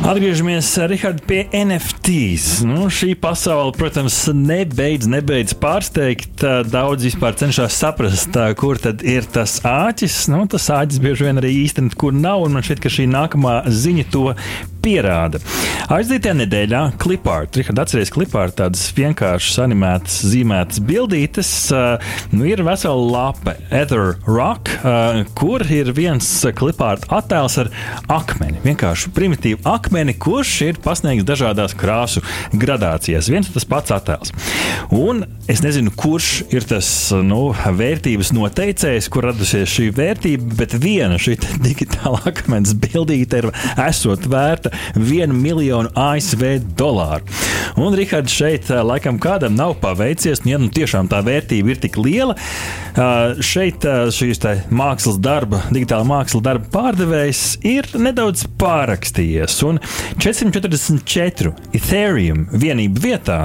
Atgriežamies 0.00 0.78
Richard, 0.88 1.20
pie 1.28 1.42
NFTs. 1.52 2.62
Nu, 2.64 2.86
šī 2.88 3.12
pasaule, 3.20 3.74
protams, 3.76 4.16
nebeidz, 4.32 5.04
nebeidz 5.10 5.52
pārsteigt. 5.60 6.40
Daudz 6.72 7.04
vispār 7.04 7.36
cenšas 7.36 7.76
saprast, 7.76 8.38
kur 8.58 8.80
tad 8.80 9.04
ir 9.04 9.28
tas 9.28 9.58
āķis. 9.60 10.22
Nu, 10.32 10.46
tas 10.50 10.70
āķis 10.72 11.02
bieži 11.04 11.28
vien 11.28 11.42
arī 11.42 11.52
īstenībā 11.66 12.00
kur 12.00 12.16
nav, 12.16 12.46
un 12.46 12.56
man 12.56 12.64
šķiet, 12.64 12.80
ka 12.80 12.94
šī 12.96 13.06
nākamā 13.12 13.60
ziņa 13.68 14.08
to 14.14 14.24
pierāda. 14.82 15.40
Aizdītajā 15.90 16.36
nedēļā 16.38 16.80
klipārt, 17.02 17.56
Rihard, 17.58 17.80
atceries 17.82 18.12
klipārt 18.14 18.56
tādas 18.60 18.84
vienkāršas 18.96 19.58
animētas, 19.64 20.20
zīmētas 20.30 20.82
bildītes. 20.86 21.50
Uh, 21.74 22.12
nu, 22.34 22.44
ir 22.46 22.62
vesela 22.66 22.94
lape, 23.00 23.56
Ether 23.74 24.14
Rock, 24.28 24.70
uh, 24.80 25.22
kur 25.38 25.64
ir 25.66 25.90
viens 25.96 26.28
klipārt 26.56 27.08
attēls 27.10 27.58
ar 27.64 27.72
akmeni. 28.12 28.60
Vienkārši 28.64 29.12
primitīvu 29.16 29.64
akmeni, 29.68 30.14
kurš 30.14 30.54
ir 30.68 30.80
pasniegts 30.84 31.26
dažādās 31.28 31.74
krāsu 31.78 32.22
gradācijās. 32.54 33.30
Viens 33.32 33.50
tas 33.50 33.66
pats 33.68 33.94
attēls. 33.94 34.34
Un 34.94 35.24
es 35.50 35.64
nezinu, 35.64 35.92
kurš 35.98 36.30
ir 36.54 36.66
tas 36.70 36.88
nu, 37.26 37.50
vērtības 37.80 38.30
noteicējs, 38.36 39.10
kur 39.10 39.26
radusies 39.30 39.70
šī 39.70 39.90
vērtība, 39.96 40.54
bet 40.60 40.78
viena 40.80 41.18
šī 41.20 41.36
digitāla 41.66 42.22
akmens 42.30 42.76
bildīte 42.78 43.42
ir 43.42 43.50
esot 43.88 44.30
vērta 44.30 44.69
vienu 44.96 45.36
miljonu 45.36 45.90
ASV 45.98 46.44
dolāru. 46.78 47.26
Un, 47.80 47.94
Rihards, 47.96 48.34
šeit 48.34 48.70
laikam 48.84 49.18
kādam 49.22 49.54
nav 49.58 49.76
paveicies, 49.82 50.42
un, 50.44 50.50
ja 50.52 50.60
nu 50.60 50.70
tiešām 50.74 51.08
tā 51.10 51.22
vērtība 51.26 51.74
ir 51.74 51.80
tik 51.82 51.98
liela, 52.00 52.36
šeit 53.44 53.84
šīs 54.14 54.42
mākslas 54.74 55.18
darba, 55.22 55.62
digitāla 55.72 56.06
mākslas 56.08 56.44
darba 56.44 56.70
pārdevējs 56.74 57.42
ir 57.66 57.88
nedaudz 58.00 58.46
pārrakstījies. 58.60 59.56
Un 59.68 59.80
444 60.20 61.54
Ethereum 61.76 62.46
vienību 62.52 63.04
vietā 63.04 63.40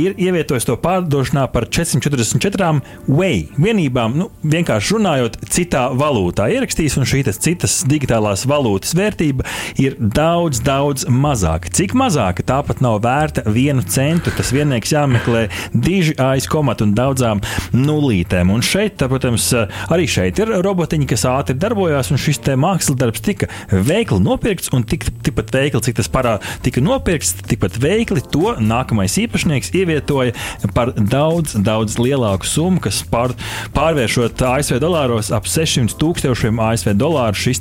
ir 0.00 0.14
ievietojis 0.20 0.68
to 0.68 0.76
pārdošanā 0.80 1.46
par 1.52 1.68
444 1.68 2.80
Way 3.08 3.48
vienībām, 3.60 4.16
nu, 4.18 4.28
vienkārši 4.48 4.96
runājot, 4.96 5.38
citā 5.52 5.86
valūtā 5.96 6.48
ierakstījis, 6.54 6.98
un 7.00 7.08
šī 7.08 7.24
citas 7.32 7.80
digitālās 7.88 8.44
valūtas 8.48 8.94
vērtība 8.96 9.46
ir 9.80 9.96
daudz, 10.24 10.60
daudz 10.64 11.04
mazāka. 11.10 11.68
Cik 11.74 11.94
mazāka 11.98 12.44
tā 12.46 12.60
pat 12.64 12.80
nav 12.84 13.00
vērta 13.04 13.44
vienu 13.50 13.84
centu. 13.90 14.32
Tas 14.34 14.52
viennieks 14.54 14.92
jāmeklē 14.94 15.46
diži 15.72 16.14
aiz 16.22 16.46
komatu 16.50 16.86
un 16.86 16.94
daudzām 16.96 17.42
nulītēm. 17.74 18.52
Un 18.54 18.64
šeit, 18.64 18.96
tā, 19.00 19.08
protams, 19.10 19.50
arī 19.92 20.06
šeit 20.10 20.40
ir 20.40 20.52
robotiņi, 20.64 21.08
kas 21.10 21.26
ātri 21.28 21.56
darbojās, 21.60 22.12
un 22.12 22.20
šis 22.20 22.40
mākslas 22.60 22.98
darbs 23.00 23.24
tika 23.24 23.48
veikli 23.70 24.20
nopirkts, 24.24 24.70
un 24.76 24.86
tik, 24.88 25.06
tikpat 25.26 25.52
veikli, 25.54 25.82
cik 25.88 25.98
tas 26.00 26.10
parā 26.12 26.36
tika 26.64 26.82
nopirkts, 26.84 27.34
tikpat 27.44 27.78
veikli 27.82 28.24
to 28.32 28.54
nākamais 28.62 29.18
īpašnieks 29.24 29.72
ievietoja 29.76 30.34
par 30.76 30.94
daudz, 30.96 31.56
daudz 31.66 31.98
lielāku 32.00 32.48
summu, 32.48 32.82
kas 32.84 33.02
pār, 33.10 33.34
pārvēršot 33.76 34.46
ASV 34.54 34.80
dolāros 34.82 35.32
ap 35.34 35.48
600 35.50 35.98
tūkstošiem 36.00 36.62
ASV 36.70 36.94
dolāru. 36.96 37.36
Šis 37.44 37.60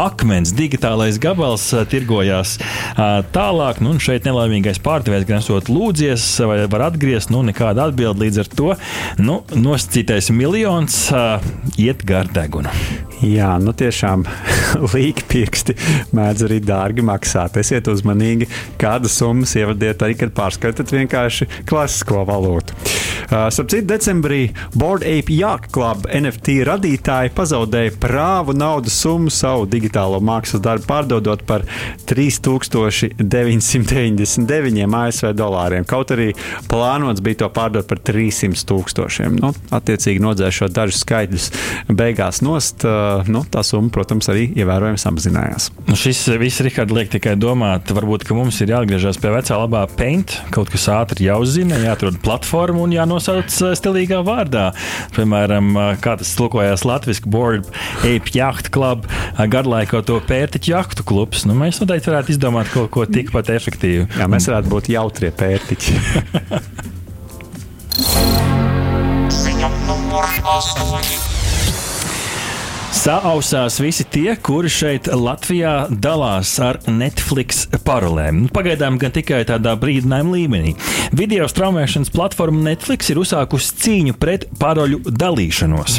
akmens 0.00 0.52
digitālais 0.56 1.20
gabals 1.22 1.70
tirgojās 1.90 2.56
tālāk. 3.34 3.80
Nu, 3.84 3.96
šeit 4.02 4.26
nelaimīgais 4.28 4.80
pārdevējs 4.84 5.26
gan 5.28 5.42
esot 5.42 5.70
lūdzies, 5.72 6.26
vai 6.48 6.58
var 6.70 6.88
atgriezt, 6.90 7.32
nu, 7.34 7.42
nekāda 7.46 7.88
atbilde 7.90 8.24
līdz 8.26 8.42
ar 8.42 8.52
to. 8.58 8.70
Nu, 9.22 9.40
nosacītais 9.54 10.30
miljons 10.34 10.98
iet 11.80 12.04
gar 12.08 12.30
degunu. 12.32 12.72
Jā, 13.24 13.54
nu 13.62 13.72
tiešām 13.76 14.26
līkpirksti 14.94 15.76
mēdz 16.16 16.46
arī 16.48 16.60
dārgi 16.64 17.04
maksāt. 17.06 17.56
Esiet 17.62 17.88
uzmanīgi, 17.92 18.50
kādas 18.80 19.16
summas 19.20 19.56
ievadiet 19.56 20.04
arī, 20.04 20.18
kad 20.20 20.34
pārskatāt 20.36 20.92
vienkārši 20.92 21.48
klasisko 21.68 22.26
valūtu. 22.28 22.76
Uh, 22.76 23.06
Starp 23.26 23.70
citu, 23.72 23.86
decembrī 23.90 24.52
Board 24.74 25.02
Ape 25.02 25.34
Yacht 25.34 25.72
Club 25.74 26.04
NFT 26.14 26.60
radītāji 26.68 27.32
pazaudēja 27.34 27.96
prāvu 27.98 28.54
naudas 28.54 28.94
summu 29.02 29.32
savu 29.34 29.64
digitālo 29.70 30.20
mākslas 30.22 30.62
darbu 30.62 30.86
pārdodot 30.86 31.42
par 31.48 31.64
3999 32.10 34.96
ASV 35.00 35.26
dolāriem. 35.36 35.84
Kaut 35.88 36.08
arī 36.14 36.28
plānots 36.70 37.20
bija 37.24 37.36
to 37.44 37.48
pārdot 37.54 37.86
par 37.88 37.98
300 38.06 38.64
tūkstošiem. 38.68 39.32
Nu, 39.42 39.48
attiecīgi 39.74 40.20
nodzēšot 40.24 40.70
dažus 40.76 41.00
skaitļus 41.04 41.46
beigās 41.88 42.42
nost, 42.44 42.76
nu, 43.30 43.40
tā 43.50 43.60
summa, 43.66 43.90
protams, 43.94 44.28
arī 44.32 44.44
ievērojami 44.56 44.98
samazinājās. 45.00 45.70
Nu, 45.88 45.94
šis 45.98 46.20
viss, 46.40 46.62
Rihard, 46.64 46.90
liek 46.94 47.08
tikai 47.12 47.34
domāt, 47.40 47.92
varbūt 47.94 48.20
mums 48.36 48.56
ir 48.64 48.72
jāatgriežas 48.74 49.20
pie 49.22 49.30
vecā 49.34 49.54
labā 49.60 49.82
paint, 49.96 50.28
kaut 50.54 50.68
kas 50.72 50.84
ātri 50.92 51.28
jāuzzina, 51.28 51.76
jāatrod 51.84 52.16
platforma 52.24 52.78
un 52.84 52.90
jānosauc 52.94 53.48
stilīgā 53.50 54.18
vārdā. 54.26 54.66
Piemēram, 55.16 55.66
kā 56.02 56.12
tas 56.20 56.34
tulkojās 56.38 56.82
latviešu 56.88 57.30
Board 57.30 57.64
Ape 58.02 58.30
Yacht 58.34 58.66
Club, 58.74 59.00
garlaiko 59.52 59.98
to 60.06 60.16
pērtiķu 60.26 60.72
jahtu 60.72 61.02
klubs. 61.06 61.40
Nu, 61.48 61.54
mēs 61.66 61.80
noteikti 61.82 62.12
varētu 62.12 62.34
izdomāt 62.36 62.70
kaut 62.70 62.90
ko 62.94 63.06
tikpat 63.10 63.50
efektīvu. 63.56 64.06
Jā, 64.20 64.28
mēs 64.30 64.46
varētu 64.50 64.70
būt 64.70 64.90
jautrie 64.94 65.32
pērtiķi. 65.34 65.96
Ziņa 69.42 69.72
numur 69.88 70.30
8. 70.56 71.35
Saausās 72.96 73.76
visi 73.76 74.06
tie, 74.08 74.30
kuri 74.40 74.70
šeit 74.72 75.10
Latvijā 75.12 75.86
dalās 75.90 76.54
ar 76.64 76.78
Netflix 76.88 77.66
parolēm. 77.84 78.46
Nu, 78.46 78.50
Pagaidām 78.56 78.96
gan 78.98 79.12
tikai 79.12 79.42
tādā 79.46 79.74
brīdinājuma 79.78 80.32
līmenī. 80.32 80.72
Video 81.16 81.44
straumēšanas 81.50 82.10
platforma 82.14 82.64
Netflix 82.70 83.12
ir 83.12 83.20
uzsākusi 83.20 83.76
cīņu 83.82 84.16
pret 84.18 84.46
paroļu 84.58 85.02
dalīšanos. 85.12 85.98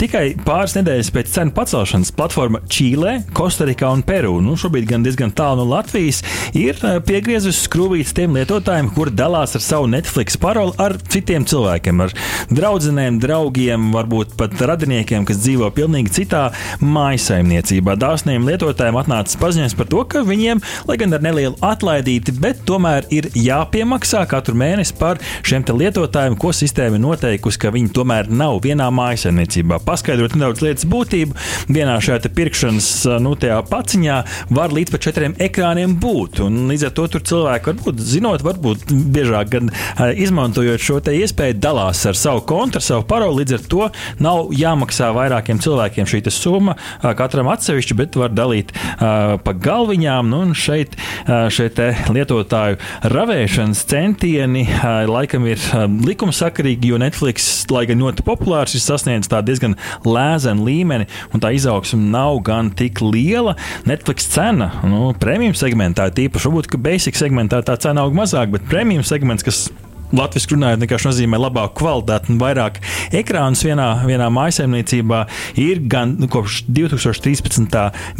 Tikai 0.00 0.24
pāris 0.46 0.74
nedēļas 0.76 1.12
pēc 1.14 1.30
cenu 1.36 1.54
pacelšanas 1.54 2.12
platforma 2.18 2.60
Čīlē, 2.74 3.14
Kostarikā 3.36 3.92
un 3.94 4.02
Peru, 4.06 4.36
nu 4.42 4.58
šobrīd 4.58 4.90
gan 4.90 5.06
diezgan 5.06 5.30
tālu 5.34 5.62
no 5.62 5.68
Latvijas, 5.76 6.24
ir 6.58 6.82
piegriezusi 7.06 7.68
skrūvītas 7.68 8.14
tiem 8.18 8.36
lietotājiem, 8.36 8.90
kuri 8.98 9.14
dalās 9.14 9.56
ar 9.58 9.64
savu 9.64 9.88
Netflix 9.94 10.38
paroli 10.42 10.74
ar 10.82 10.98
citiem 11.06 11.46
cilvēkiem, 11.48 12.04
ar 12.04 12.14
draugiem, 12.50 13.22
draugiem, 13.22 13.88
varbūt 13.94 14.36
pat 14.38 14.58
radiniekiem, 14.74 15.26
kas 15.26 15.42
dzīvo 15.42 15.70
pilnīgi 15.74 16.15
citā 16.16 16.42
mājsaimniecībā. 16.82 17.96
Dāsniem 18.00 18.46
lietotājiem 18.48 19.00
atnāca 19.00 19.40
paziņojums 19.42 19.76
par 19.78 19.90
to, 19.92 20.02
ka 20.12 20.24
viņiem, 20.26 20.62
lai 20.88 20.98
gan 21.00 21.16
ar 21.16 21.24
nelielu 21.24 21.56
atlaidīti, 21.64 22.34
bet 22.40 22.64
tomēr 22.68 23.08
ir 23.14 23.30
jāpiemaksā 23.36 24.24
katru 24.30 24.56
mēnesi 24.58 24.96
par 24.98 25.20
šiem 25.46 25.66
lietotājiem, 25.66 26.36
ko 26.40 26.52
sistēma 26.56 27.00
noteikusi, 27.02 27.60
ka 27.60 27.72
viņi 27.74 27.92
tomēr 27.96 28.30
nav 28.32 28.60
vienā 28.64 28.88
mājsaimniecībā. 28.94 29.80
Paskaidrot 29.86 30.36
nedaudz 30.36 30.64
lietas 30.64 30.88
būtību, 30.88 31.36
vienā 31.72 31.98
šajā 32.02 32.32
pirkšanas 32.36 32.90
nu, 33.22 33.34
paciņā 33.70 34.16
var 34.56 34.74
līdz 34.74 34.94
pat 34.94 35.04
četriem 35.06 35.36
ekrāniem 35.42 35.96
būt. 36.00 36.40
Un 36.46 36.66
līdz 36.70 36.88
ar 36.88 36.94
to 36.96 37.06
cilvēki 37.16 37.72
varbūt 37.72 38.02
zinot, 38.02 38.44
varbūt 38.46 38.90
biežāk 38.90 39.52
gan 39.52 39.70
uh, 39.70 40.10
izmantojot 40.12 40.82
šo 40.82 41.00
iespēju, 41.12 41.58
dalās 41.62 42.04
ar 42.08 42.18
savu 42.18 42.42
kontu, 42.48 42.80
ar 42.80 42.86
savu 42.86 43.06
paroli. 43.08 43.42
Līdz 43.42 43.56
ar 43.58 43.66
to 43.70 43.88
nav 44.24 44.52
jāmaksā 44.56 45.10
vairākiem 45.16 45.60
cilvēkiem 45.62 46.05
šī 46.10 46.22
summa, 46.32 46.76
katram 47.18 47.48
atsevišķi, 47.52 47.96
bet 47.98 48.16
var 48.18 48.34
dalīt 48.34 48.72
pa 48.98 49.54
galviņām. 49.66 50.30
Nu, 50.30 50.42
šeit 50.56 50.96
šie 51.26 51.68
lietotāju 52.12 52.78
ravēšanas 53.12 53.84
centieni 53.90 54.64
laikam 55.10 55.46
ir 55.50 55.62
likumsakarīgi, 56.06 56.92
jo 56.92 57.00
Netflix, 57.02 57.48
lai 57.72 57.84
gan 57.90 58.02
ļoti 58.02 58.24
populārs, 58.26 58.74
ir 58.76 58.84
sasniedzis 58.84 59.30
tā 59.32 59.42
diezgan 59.46 59.76
lēzenu 60.06 60.66
līmeni, 60.66 61.08
un 61.34 61.42
tā 61.42 61.52
izaugsme 61.56 62.00
nav 62.12 62.40
gan 62.46 62.70
tik 62.76 63.02
liela. 63.04 63.56
Netflix 63.88 64.28
cena, 64.32 64.70
nu, 64.86 65.10
premium 65.20 65.54
segmentā, 65.58 66.08
tīpaši 66.14 66.50
varbūt, 66.50 66.70
ka 66.72 66.80
basic 66.80 67.18
segmentā 67.18 67.62
tā 67.66 67.76
cena 67.82 68.06
aug 68.06 68.16
mazāk, 68.16 68.52
bet 68.54 68.66
premium 68.70 69.04
segments, 69.06 69.46
kas 69.46 69.66
Latvijas 70.14 70.46
runājot, 70.52 70.82
vienkārši 70.84 71.08
nozīmē 71.08 71.40
labāku 71.40 71.80
kvalitāti 71.80 72.30
un 72.30 72.38
vairāk 72.38 72.78
ekrānus 73.16 73.64
vienā, 73.66 73.88
vienā 74.06 74.28
mājsaimniecībā. 74.30 75.24
Ir 75.58 75.82
gan 75.90 76.14
nu, 76.20 76.30
kopš 76.30 76.62
2013. 76.70 77.76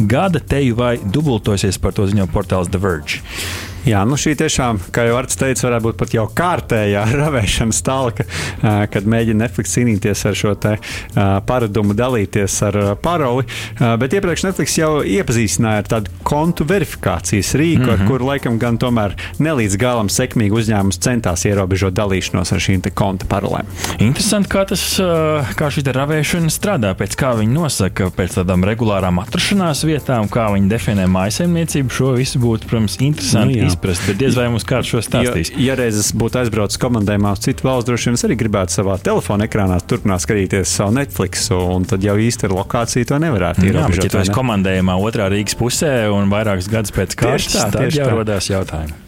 gada 0.09 0.43
teju 0.43 0.75
vai 0.81 0.97
dubultojusies 0.99 1.79
par 1.79 1.95
to 1.95 2.09
ziņo 2.09 2.27
portāls 2.33 2.71
The 2.73 2.83
Verge. 2.83 3.23
Jā, 3.87 4.03
nu 4.07 4.17
šī 4.19 4.35
tiešām, 4.39 4.81
kā 4.91 5.07
jau 5.07 5.15
Arts 5.19 5.39
teica, 5.39 5.67
varētu 5.67 5.87
būt 5.87 5.99
pat 6.01 6.15
jau 6.17 6.25
kārtējā 6.37 7.05
ravēšanas 7.21 7.83
talka, 7.85 8.27
kad 8.91 9.07
mēģina 9.07 9.45
Netflix 9.45 9.77
cīnīties 9.77 10.25
ar 10.27 10.37
šo 10.37 10.55
te 10.59 10.75
paradumu, 11.47 11.95
dalīties 11.97 12.57
ar 12.67 12.79
paroli. 13.03 13.45
Bet 13.77 14.17
iepriekš 14.17 14.47
Netflix 14.49 14.77
jau 14.79 14.91
iepazīstināja 15.05 15.83
ar 15.83 15.91
tādu 15.95 16.13
kontu 16.27 16.67
verifikācijas 16.67 17.53
rīku, 17.55 17.85
mm 17.85 17.87
-hmm. 17.87 17.93
ar 17.93 18.07
Mhm. 18.07 18.13
kuru 18.13 18.27
laikam 18.31 18.57
gan 18.59 18.77
tomēr 18.79 19.15
nelīdz 19.43 19.75
galam 19.79 20.09
sekmīgi 20.11 20.55
uzņēmums 20.55 20.99
centās 21.03 21.43
ierobežot 21.47 21.95
dalīšanos 21.97 22.53
ar 22.55 22.63
šīm 22.63 22.85
konta 22.95 23.27
parolēm. 23.27 23.67
Interesanti, 23.99 24.49
kā, 24.51 24.63
tas, 24.69 24.83
kā 25.59 25.69
šī 25.73 25.83
ravēšana 25.97 26.51
strādā, 26.53 26.93
pēc 26.97 27.17
kā 27.19 27.33
viņi 27.39 27.51
nosaka, 27.53 28.09
pēc 28.15 28.39
tādām 28.39 28.63
regulārām 28.67 29.19
atrašanās 29.23 29.83
vietām, 29.87 30.29
kā 30.31 30.47
viņi 30.53 30.71
definē 30.71 31.07
mājsaimniecību. 31.11 31.91
Šo 31.97 32.13
visu 32.15 32.39
būtu, 32.43 32.69
protams, 32.69 32.97
interesanti 33.01 33.57
nu, 33.57 33.65
jā. 33.65 33.67
Izprast, 33.77 34.03
bet 34.07 34.17
diez 34.17 34.35
vai 34.37 34.47
mums 34.51 34.65
kāds 34.67 34.89
šo 34.91 35.01
stāstīs. 35.05 35.51
Ja, 35.53 35.71
ja 35.71 35.77
reizes 35.79 36.11
būtu 36.17 36.41
aizbraucis 36.41 36.81
komandējumā 36.81 37.33
uz 37.37 37.43
citu 37.45 37.67
valsts, 37.67 37.87
droši 37.89 38.09
vien 38.09 38.19
es 38.19 38.25
arī 38.27 38.37
gribētu 38.39 38.77
savā 38.79 38.97
telefona 39.03 39.47
ekrānā 39.47 39.79
turpināt 39.85 40.25
skatīties 40.25 40.75
savu 40.79 40.97
Netflix, 40.97 41.47
un 41.53 41.87
tad 41.87 42.05
jau 42.05 42.17
īsti 42.17 42.49
ar 42.49 42.57
lokāciju 42.57 43.11
to 43.13 43.21
nevarētu 43.23 43.67
Jā, 43.67 43.87
bet, 43.87 44.03
ja 44.03 44.11
tu 44.11 44.21
esi 44.21 44.35
komandējumā 44.35 44.97
otrā 44.99 45.31
Rīgas 45.33 45.57
pusē 45.59 45.93
un 46.13 46.31
vairākus 46.33 46.71
gadus 46.71 46.95
pēc 46.95 47.19
kārtas, 47.19 47.59
tad 47.73 47.93
jau 47.95 48.09
rodās 48.15 48.49
jautājumi. 48.51 49.06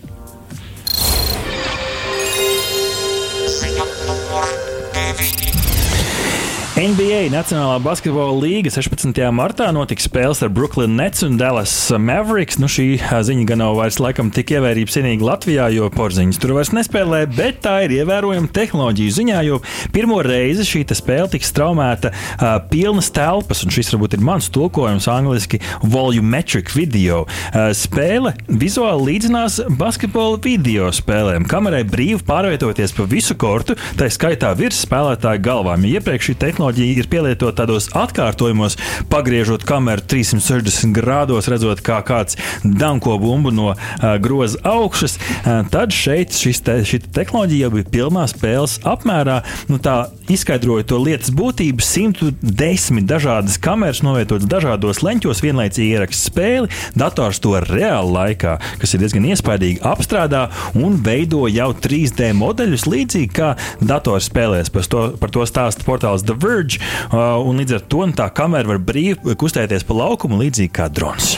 NBA 6.80 7.26
Nacionālā 7.34 7.76
basketbola 7.84 8.38
līga 8.40 8.72
16. 8.72 9.18
martā 9.36 9.66
notiks 9.76 10.06
spēles 10.08 10.40
ar 10.46 10.52
Brooklyn 10.56 10.94
Nets 10.96 11.26
un 11.26 11.34
Dallas 11.36 11.74
Mavericks. 11.92 12.56
Nu, 12.62 12.70
šī 12.72 13.02
ziņa 13.28 13.44
gan 13.50 13.60
nav 13.60 13.74
vairs 13.76 13.98
laikam 14.00 14.30
tik 14.32 14.54
ievērības 14.56 14.96
cienīga 14.96 15.28
Latvijā, 15.28 15.66
jo 15.76 15.90
porziņas 15.92 16.40
tur 16.40 16.54
vairs 16.56 16.72
nespēlē, 16.78 17.26
bet 17.36 17.60
tā 17.66 17.74
ir 17.84 17.98
ievērojama 17.98 18.48
tehnoloģija 18.56 19.16
ziņā, 19.18 19.42
jo 19.50 19.58
pirmo 19.92 20.22
reizi 20.24 20.64
šī 20.70 20.86
spēle 20.96 21.28
tiks 21.34 21.52
traumēta 21.58 22.14
uh, 22.14 22.46
pilnas 22.72 23.12
telpas, 23.12 23.66
un 23.68 23.76
šis 23.76 23.92
varbūt 23.98 24.16
ir 24.16 24.24
mans 24.30 24.48
tulkojums 24.56 25.10
angliski 25.12 25.60
volumetric 25.84 26.72
video. 26.78 27.26
Uh, 27.50 27.74
spēle 27.76 28.32
vizuāli 28.48 29.10
līdzinās 29.10 29.60
basketbola 29.82 30.40
video 30.48 30.94
spēlēm. 30.96 31.50
Kamerai 31.50 31.84
brīvi 31.84 32.24
pārvietoties 32.24 32.96
pa 32.96 33.10
visu 33.18 33.36
kortu, 33.36 33.76
tā 34.00 34.08
skaitā 34.08 34.56
virs 34.56 34.86
spēlētāja 34.88 35.44
galvām. 35.44 35.84
Jo 35.84 36.00
Iepriekš 36.00 36.32
šī 36.32 36.40
tehnoloģija 36.40 36.69
ir 36.78 37.10
pielietota 37.10 37.64
tādos 37.64 37.90
atkārtojumos, 37.98 38.78
pagriežot 39.10 39.66
kameru 39.68 40.04
360 40.06 40.94
grādos, 40.96 41.50
redzot, 41.52 41.82
kā 41.86 42.00
kāds 42.06 42.38
danko 42.64 43.18
bumbu 43.22 43.52
no 43.56 43.72
uh, 43.74 44.16
groza 44.22 44.60
augšas. 44.68 45.18
Uh, 45.18 45.64
tad 45.72 45.96
šeit 45.96 46.36
te, 46.66 46.80
šī 46.86 47.02
tehnoloģija 47.16 47.68
jau 47.68 47.74
bija 47.74 47.90
pilnā 47.96 48.26
spēles 48.30 48.80
apmērā. 48.88 49.42
Nu, 49.72 49.80
tā 49.82 50.10
izskaidroja 50.32 50.88
to 50.90 51.00
lietas 51.02 51.34
būtību. 51.36 51.84
110 51.84 53.08
dažādas 53.10 53.58
kameras 53.62 54.04
novietotas 54.06 54.48
dažādos 54.50 55.02
leņķos, 55.06 55.44
vienlaicīgi 55.44 55.98
ieraksta 55.98 56.32
spēli. 56.32 56.72
Dators 57.00 57.42
to 57.44 57.56
reāli 57.66 58.14
laikā, 58.14 58.58
kas 58.82 58.94
ir 58.94 59.04
diezgan 59.04 59.28
iespaidīgi, 59.32 59.82
apstrādā 59.86 60.48
un 60.78 61.00
veido 61.06 61.46
jau 61.52 61.72
3D 61.74 62.32
modeļus, 62.38 62.88
līdzīgi 62.90 63.32
kā 63.36 63.54
dators 63.82 64.30
spēlēs. 64.30 64.72
Par 64.74 64.90
to, 64.92 65.06
par 65.22 65.34
to 65.34 65.46
stāsta 65.50 65.86
portāls 65.88 66.26
The 66.28 66.36
Verge. 66.38 66.59
Uh, 66.60 67.40
un 67.46 67.62
līdz 67.62 67.78
ar 67.80 67.86
to 67.92 68.06
nu, 68.10 68.16
tā 68.18 68.30
kamera 68.36 68.74
var 68.74 68.82
brīvi 68.84 69.36
kustēties 69.40 69.86
pa 69.88 69.98
laukumu, 70.02 70.40
līdzīgi 70.44 70.74
kā 70.76 70.90
drons. 70.92 71.38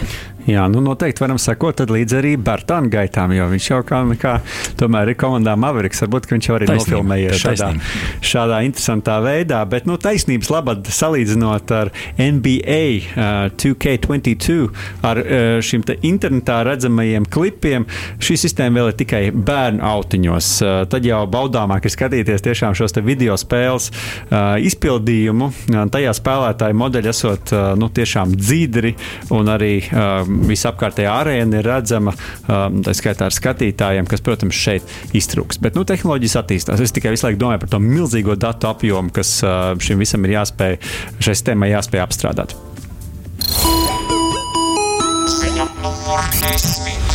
Jā, 0.50 0.66
nu 0.72 0.82
noteikti 0.82 1.22
varam 1.22 1.38
sekot 1.42 1.78
tad 1.78 1.92
līdz 1.94 2.16
arī 2.18 2.32
Bartāna 2.42 2.90
gaitām, 2.92 3.34
jo 3.36 3.46
viņš 3.52 3.68
jau 3.70 3.82
kā, 3.86 4.00
kā 4.22 4.34
tomēr 4.80 5.12
ir 5.12 5.18
komandā 5.20 5.54
Mavericks. 5.60 6.02
Varbūt 6.02 6.30
viņš 6.32 6.48
jau 6.50 6.56
arī 6.58 6.70
Taisnība, 6.70 6.98
nofilmējies 6.98 7.44
šādā, 7.44 7.68
šādā 8.26 8.62
interesantā 8.66 9.20
veidā. 9.22 9.62
Bet, 9.70 9.86
nu, 9.90 10.00
taisnības 10.02 10.50
labad 10.54 10.90
salīdzinot 10.90 11.74
ar 11.78 11.92
NBA 12.18 12.82
uh, 12.98 13.52
2K22, 13.54 14.58
ar 15.06 15.22
uh, 15.22 15.60
šiem 15.66 15.86
te 15.86 15.98
internetā 16.10 16.62
redzamajiem 16.66 17.28
klipiem, 17.32 17.86
šī 18.22 18.40
sistēma 18.46 18.82
vēl 18.82 18.92
ir 18.94 18.98
tikai 19.04 19.24
bērnu 19.36 19.86
autiņos. 19.92 20.52
Uh, 20.66 20.82
tad 20.90 21.06
jau 21.06 21.22
baudāmāk 21.30 21.86
ir 21.86 21.96
skatīties 21.96 22.48
tiešām 22.48 22.78
šos 22.78 22.98
video 23.06 23.38
spēles 23.40 23.92
uh, 23.92 24.58
izpildījumu. 24.62 25.52
Uh, 25.70 25.86
tajā 25.94 26.16
spēlētāji 26.18 26.80
modeļi 26.82 27.14
esot 27.14 27.54
uh, 27.54 27.72
nu, 27.78 27.92
tiešām 27.94 28.34
dzīdri 28.38 28.96
un 29.38 29.50
arī 29.52 29.74
uh, 29.86 30.31
visapkārtējā 30.50 31.12
arēna 31.24 31.60
ir 31.60 31.68
redzama, 31.68 32.16
um, 32.48 32.82
tā 32.86 32.96
skaitā 32.98 33.28
ar 33.30 33.36
skatītājiem, 33.36 34.10
kas, 34.10 34.24
protams, 34.26 34.58
šeit 34.58 35.18
iztrūks. 35.18 35.62
Bet 35.64 35.78
nu, 35.78 35.86
tehnoloģijas 35.88 36.40
attīstās. 36.44 36.84
Es 36.84 36.96
tikai 36.96 37.14
visu 37.16 37.28
laiku 37.28 37.42
domāju 37.42 37.66
par 37.66 37.74
to 37.76 37.82
milzīgo 37.84 38.38
datu 38.40 38.72
apjomu, 38.72 39.14
kas 39.16 39.38
uh, 39.46 39.74
šim 39.82 40.02
visam 40.02 40.28
ir 40.28 40.38
jāspēj, 40.40 40.78
šai 41.20 41.38
sistēmai 41.42 41.74
jāspēj 41.74 42.06
apstrādāt. 42.06 42.56
Ziņa 45.32 45.66
numur 45.82 46.30
desmit. 46.42 47.11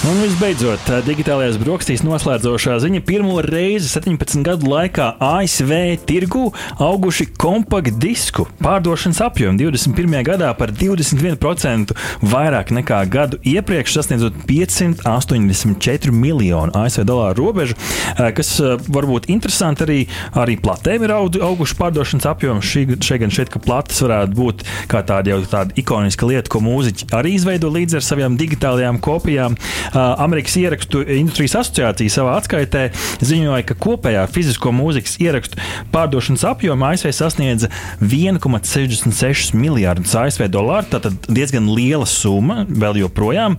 Un 0.00 0.16
visbeidzot, 0.16 0.86
digitālajās 1.04 1.58
brokastīs 1.60 2.00
noslēdzošā 2.06 2.78
ziņa 2.80 3.02
pirmo 3.04 3.34
reizi 3.44 3.84
17 3.92 4.40
gadu 4.46 4.70
laikā 4.72 5.10
ASV 5.20 5.74
tirgu 6.08 6.46
auguši 6.80 7.26
kompaktu 7.36 7.92
disku 8.00 8.46
pārdošanas 8.64 9.20
apjomi 9.26 9.60
21. 9.60 10.14
gadā 10.24 10.54
par 10.56 10.72
21% 10.72 11.92
vairāk 12.32 12.72
nekā 12.78 13.02
gadu 13.12 13.42
iepriekš, 13.44 13.98
sasniedzot 13.98 14.38
584 14.48 16.16
miljonu 16.16 16.72
ASV 16.80 17.04
dolāru 17.04 17.50
robežu, 17.50 17.76
eh, 17.76 18.32
kas 18.32 18.54
eh, 18.56 18.80
varbūt 18.88 19.28
interesanti 19.36 19.84
arī, 19.84 19.98
arī 20.32 20.56
platēm 20.64 21.04
ir 21.04 21.14
aug- 21.18 21.40
auguši 21.50 21.76
pārdošanas 21.82 22.30
apjomi. 22.32 22.64
Šeit 22.64 23.20
gan 23.20 23.36
šeit, 23.36 23.52
ka 23.52 23.60
plates 23.60 24.00
varētu 24.00 24.32
būt 24.40 24.64
kā 24.88 25.04
tāda 25.04 25.36
jau 25.36 25.44
tāda 25.44 25.76
ikoniska 25.76 26.24
lieta, 26.32 26.48
ko 26.48 26.64
mūziķi 26.64 27.12
arī 27.20 27.36
izveido 27.36 27.68
līdz 27.68 28.00
ar 28.00 28.08
savām 28.08 28.40
digitālajām 28.40 28.96
kopijām. 29.04 29.60
Amerikas 29.94 30.56
ierakstu 30.60 31.02
industrijas 31.02 31.56
asociācija 31.60 32.12
savā 32.12 32.36
atskaitē 32.38 32.86
ziņoja, 33.24 33.64
ka 33.68 33.76
kopējā 33.80 34.24
fizisko 34.30 34.72
mūzikas 34.74 35.16
ierakstu 35.22 35.58
pārdošanas 35.94 36.44
apjoma 36.46 36.92
ASV 36.94 37.12
sasniedza 37.16 37.70
1,66 38.00 39.54
miljardus 39.58 40.14
ASV 40.18 40.46
dolāru. 40.52 40.88
Tātad 40.92 41.28
diezgan 41.30 41.68
liela 41.74 42.06
summa 42.08 42.64
vēl 42.68 43.00
joprojām. 43.02 43.58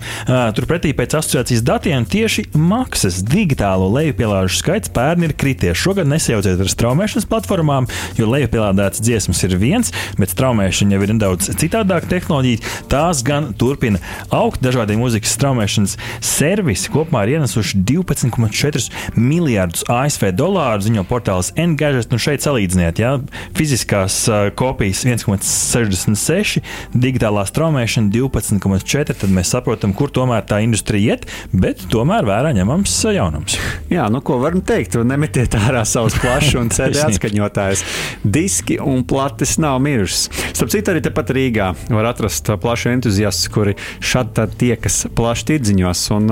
Turpretī 0.57 0.93
pēc 0.97 1.17
asociācijas 1.19 1.63
datiem 1.67 2.05
tieši 2.09 2.47
maksas 2.57 3.21
digitālo 3.27 3.89
lejupielāžu 3.95 4.61
skaits 4.61 4.91
pērn 4.93 5.27
ir 5.27 5.35
krities. 5.37 5.79
Šogad 5.81 6.09
nesajauciet 6.11 6.61
ar 6.61 6.71
straumēšanas 6.71 7.27
platformām, 7.29 7.89
jo 8.19 8.29
lejupielādētas 8.31 9.03
dziesmas 9.03 9.43
ir 9.47 9.57
viens, 9.61 9.91
bet 10.19 10.33
straumēšana 10.33 10.95
jau 10.95 11.03
ir 11.05 11.13
nedaudz 11.15 11.51
citādāka 11.61 12.09
tehnoloģija. 12.15 12.63
Tās 12.91 13.23
gan 13.27 13.51
turpina 13.57 14.01
augt. 14.31 14.61
Dažādi 14.61 14.97
mūzikas 14.99 15.33
straumēšanas 15.37 15.97
servisi 16.21 16.91
kopumā 16.93 17.23
ir 17.25 17.35
ienesuši 17.37 17.81
12,4 17.87 18.89
miljardus 19.17 19.83
ASV 19.91 20.31
dolāru, 20.37 20.83
ziņo 20.85 21.03
portāls 21.09 21.51
Engadget. 21.59 22.11
Nu 22.11 22.19
šeit 22.21 22.45
salīdziniet, 22.45 23.01
ja 23.01 23.15
fiziskās 23.57 24.17
kopijas 24.57 25.03
1,66, 25.07 26.61
digitālā 26.93 27.45
straumēšana 27.49 28.13
12,4, 28.13 29.17
tad 29.23 29.33
mēs 29.33 29.53
saprotam, 29.55 29.95
kur 29.97 30.13
tomēr 30.13 30.45
tā 30.47 30.61
industrija 30.65 31.15
iet, 31.15 31.27
bet 31.53 31.85
tomēr 31.91 32.27
vērā 32.27 32.53
ņemams 32.57 32.97
jaunums. 33.15 33.57
Jā, 33.91 34.07
nu 34.13 34.21
ko 34.25 34.37
varam 34.41 34.61
teikt? 34.65 34.99
Nemetiet 35.07 35.55
ārā 35.57 35.83
savus 35.87 36.15
plašus 36.21 36.59
un 36.61 36.69
CD 36.73 37.01
atskaņotājus. 37.05 37.83
Diski 38.23 38.77
un 38.79 39.03
plates 39.07 39.57
nav 39.61 39.79
mirušas. 39.83 40.29
Starp 40.51 40.71
citu, 40.73 40.93
arī 40.93 41.03
tepat 41.03 41.33
Rīgā 41.35 41.71
var 41.89 42.11
atrast 42.11 42.51
plašu 42.61 42.91
entuziastus, 42.93 43.49
kuri 43.51 43.75
šādi 43.99 44.47
tiekas 44.61 45.03
plaši 45.17 45.47
tirdziņos. 45.51 46.05
Un, 46.11 46.29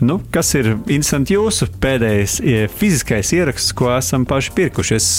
nu, 0.00 0.18
kas 0.32 0.54
ir 0.58 0.72
interesanti 0.74 1.36
jūsu 1.36 1.68
pēdējais 1.82 2.38
fiziskais 2.76 3.32
ieraksts, 3.36 3.74
ko 3.76 3.90
esam 3.96 4.26
paši 4.28 4.54
pirkuši? 4.56 4.96
Es, 4.96 5.10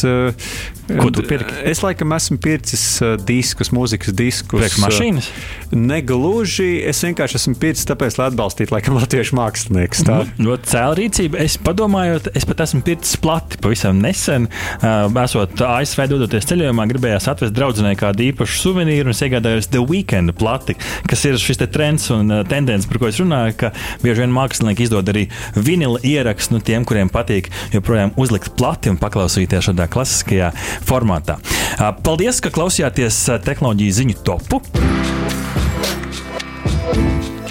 Ko 1.00 1.12
tu 1.14 1.24
pirki? 1.28 1.56
Es 1.70 1.82
laikam 1.84 2.12
esmu 2.16 2.38
pircis 2.42 2.84
diskus, 3.28 3.72
mūzikas 3.76 4.16
diskus. 4.18 4.60
Priekšmašīnas? 4.60 5.30
Negluži. 5.78 6.82
Es 6.90 7.02
vienkārši 7.06 7.38
esmu 7.40 7.56
pircis 7.62 7.88
tāpēc, 7.90 8.18
lai 8.20 8.30
atbalstītu 8.32 8.76
laikam 8.76 8.98
latviešu 9.02 9.38
māksliniekus. 9.40 10.04
Tā 10.08 10.22
ir 10.26 10.32
ļoti 10.48 10.72
cēla 10.74 10.98
rīcība. 11.00 11.42
Es 11.46 11.58
padomāju, 11.62 12.22
es 12.38 12.48
pat 12.48 12.66
esmu 12.66 12.84
pircis 12.88 13.20
plati 13.22 13.60
pavisam 13.62 14.02
nesen. 14.04 14.50
Uh, 14.82 15.08
esot 15.24 15.64
ASV 15.68 16.06
dodoties 16.12 16.48
ceļojumā, 16.50 16.88
gribējās 16.92 17.30
atvest 17.32 17.56
draudzenei 17.56 17.96
kādu 18.00 18.26
īpašu 18.30 18.60
suvenīru 18.66 19.12
un 19.12 19.22
iegādājos 19.28 19.70
The 19.72 19.84
Weekend 19.86 20.34
plati, 20.40 20.76
kas 21.10 21.26
ir 21.30 21.40
šis 21.42 21.62
trends 21.72 22.10
un 22.14 22.32
uh, 22.32 22.44
tendence, 22.48 22.90
par 22.90 23.02
ko 23.02 23.10
es 23.12 23.20
runāju, 23.22 23.58
ka 23.62 23.72
bieži 24.04 24.26
vien 24.26 24.34
mākslinieki 24.36 24.88
izdod 24.88 25.10
arī 25.12 25.28
vinila 25.56 26.02
ierakstu 26.08 26.58
nu, 26.58 26.64
tiem, 26.66 26.86
kuriem 26.88 27.12
patīk 27.14 27.52
joprojām 27.76 28.16
uzlikt 28.22 28.56
plati 28.60 28.92
un 28.92 29.00
paklausīties 29.02 29.70
šādā 29.70 29.88
klasiskajā 29.92 30.52
formātā. 30.88 31.38
Paldies, 32.06 32.42
ka 32.44 32.54
klausījāties 32.54 33.24
tehnoloģiju 33.46 34.00
ziņu 34.02 34.18
topu. 34.26 34.62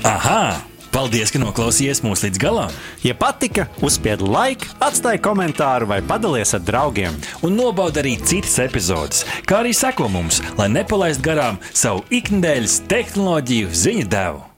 Aha! 0.07 0.43
Paldies, 0.91 1.31
ka 1.31 1.39
noklausījāties 1.39 2.03
mūsu 2.03 2.27
līdz 2.27 2.41
galam! 2.43 2.73
Ja 3.07 3.15
patika, 3.15 3.69
uzspiediet 3.85 4.27
laiku, 4.27 4.67
atstājiet 4.83 5.23
komentāru 5.23 5.87
vai 5.93 6.01
padalieties 6.03 6.57
ar 6.59 6.67
draugiem. 6.67 7.17
Un 7.47 7.55
nobaudiet 7.55 8.03
arī 8.03 8.17
citas 8.19 8.59
epizodes, 8.67 9.23
kā 9.47 9.63
arī 9.63 9.73
sekot 9.77 10.11
mums, 10.11 10.43
lai 10.59 10.69
nepalaistu 10.75 11.29
garām 11.31 11.63
savu 11.71 12.03
ikdienas 12.11 12.81
tehnoloģiju 12.91 13.75
ziņu 13.87 14.09
devumu. 14.11 14.50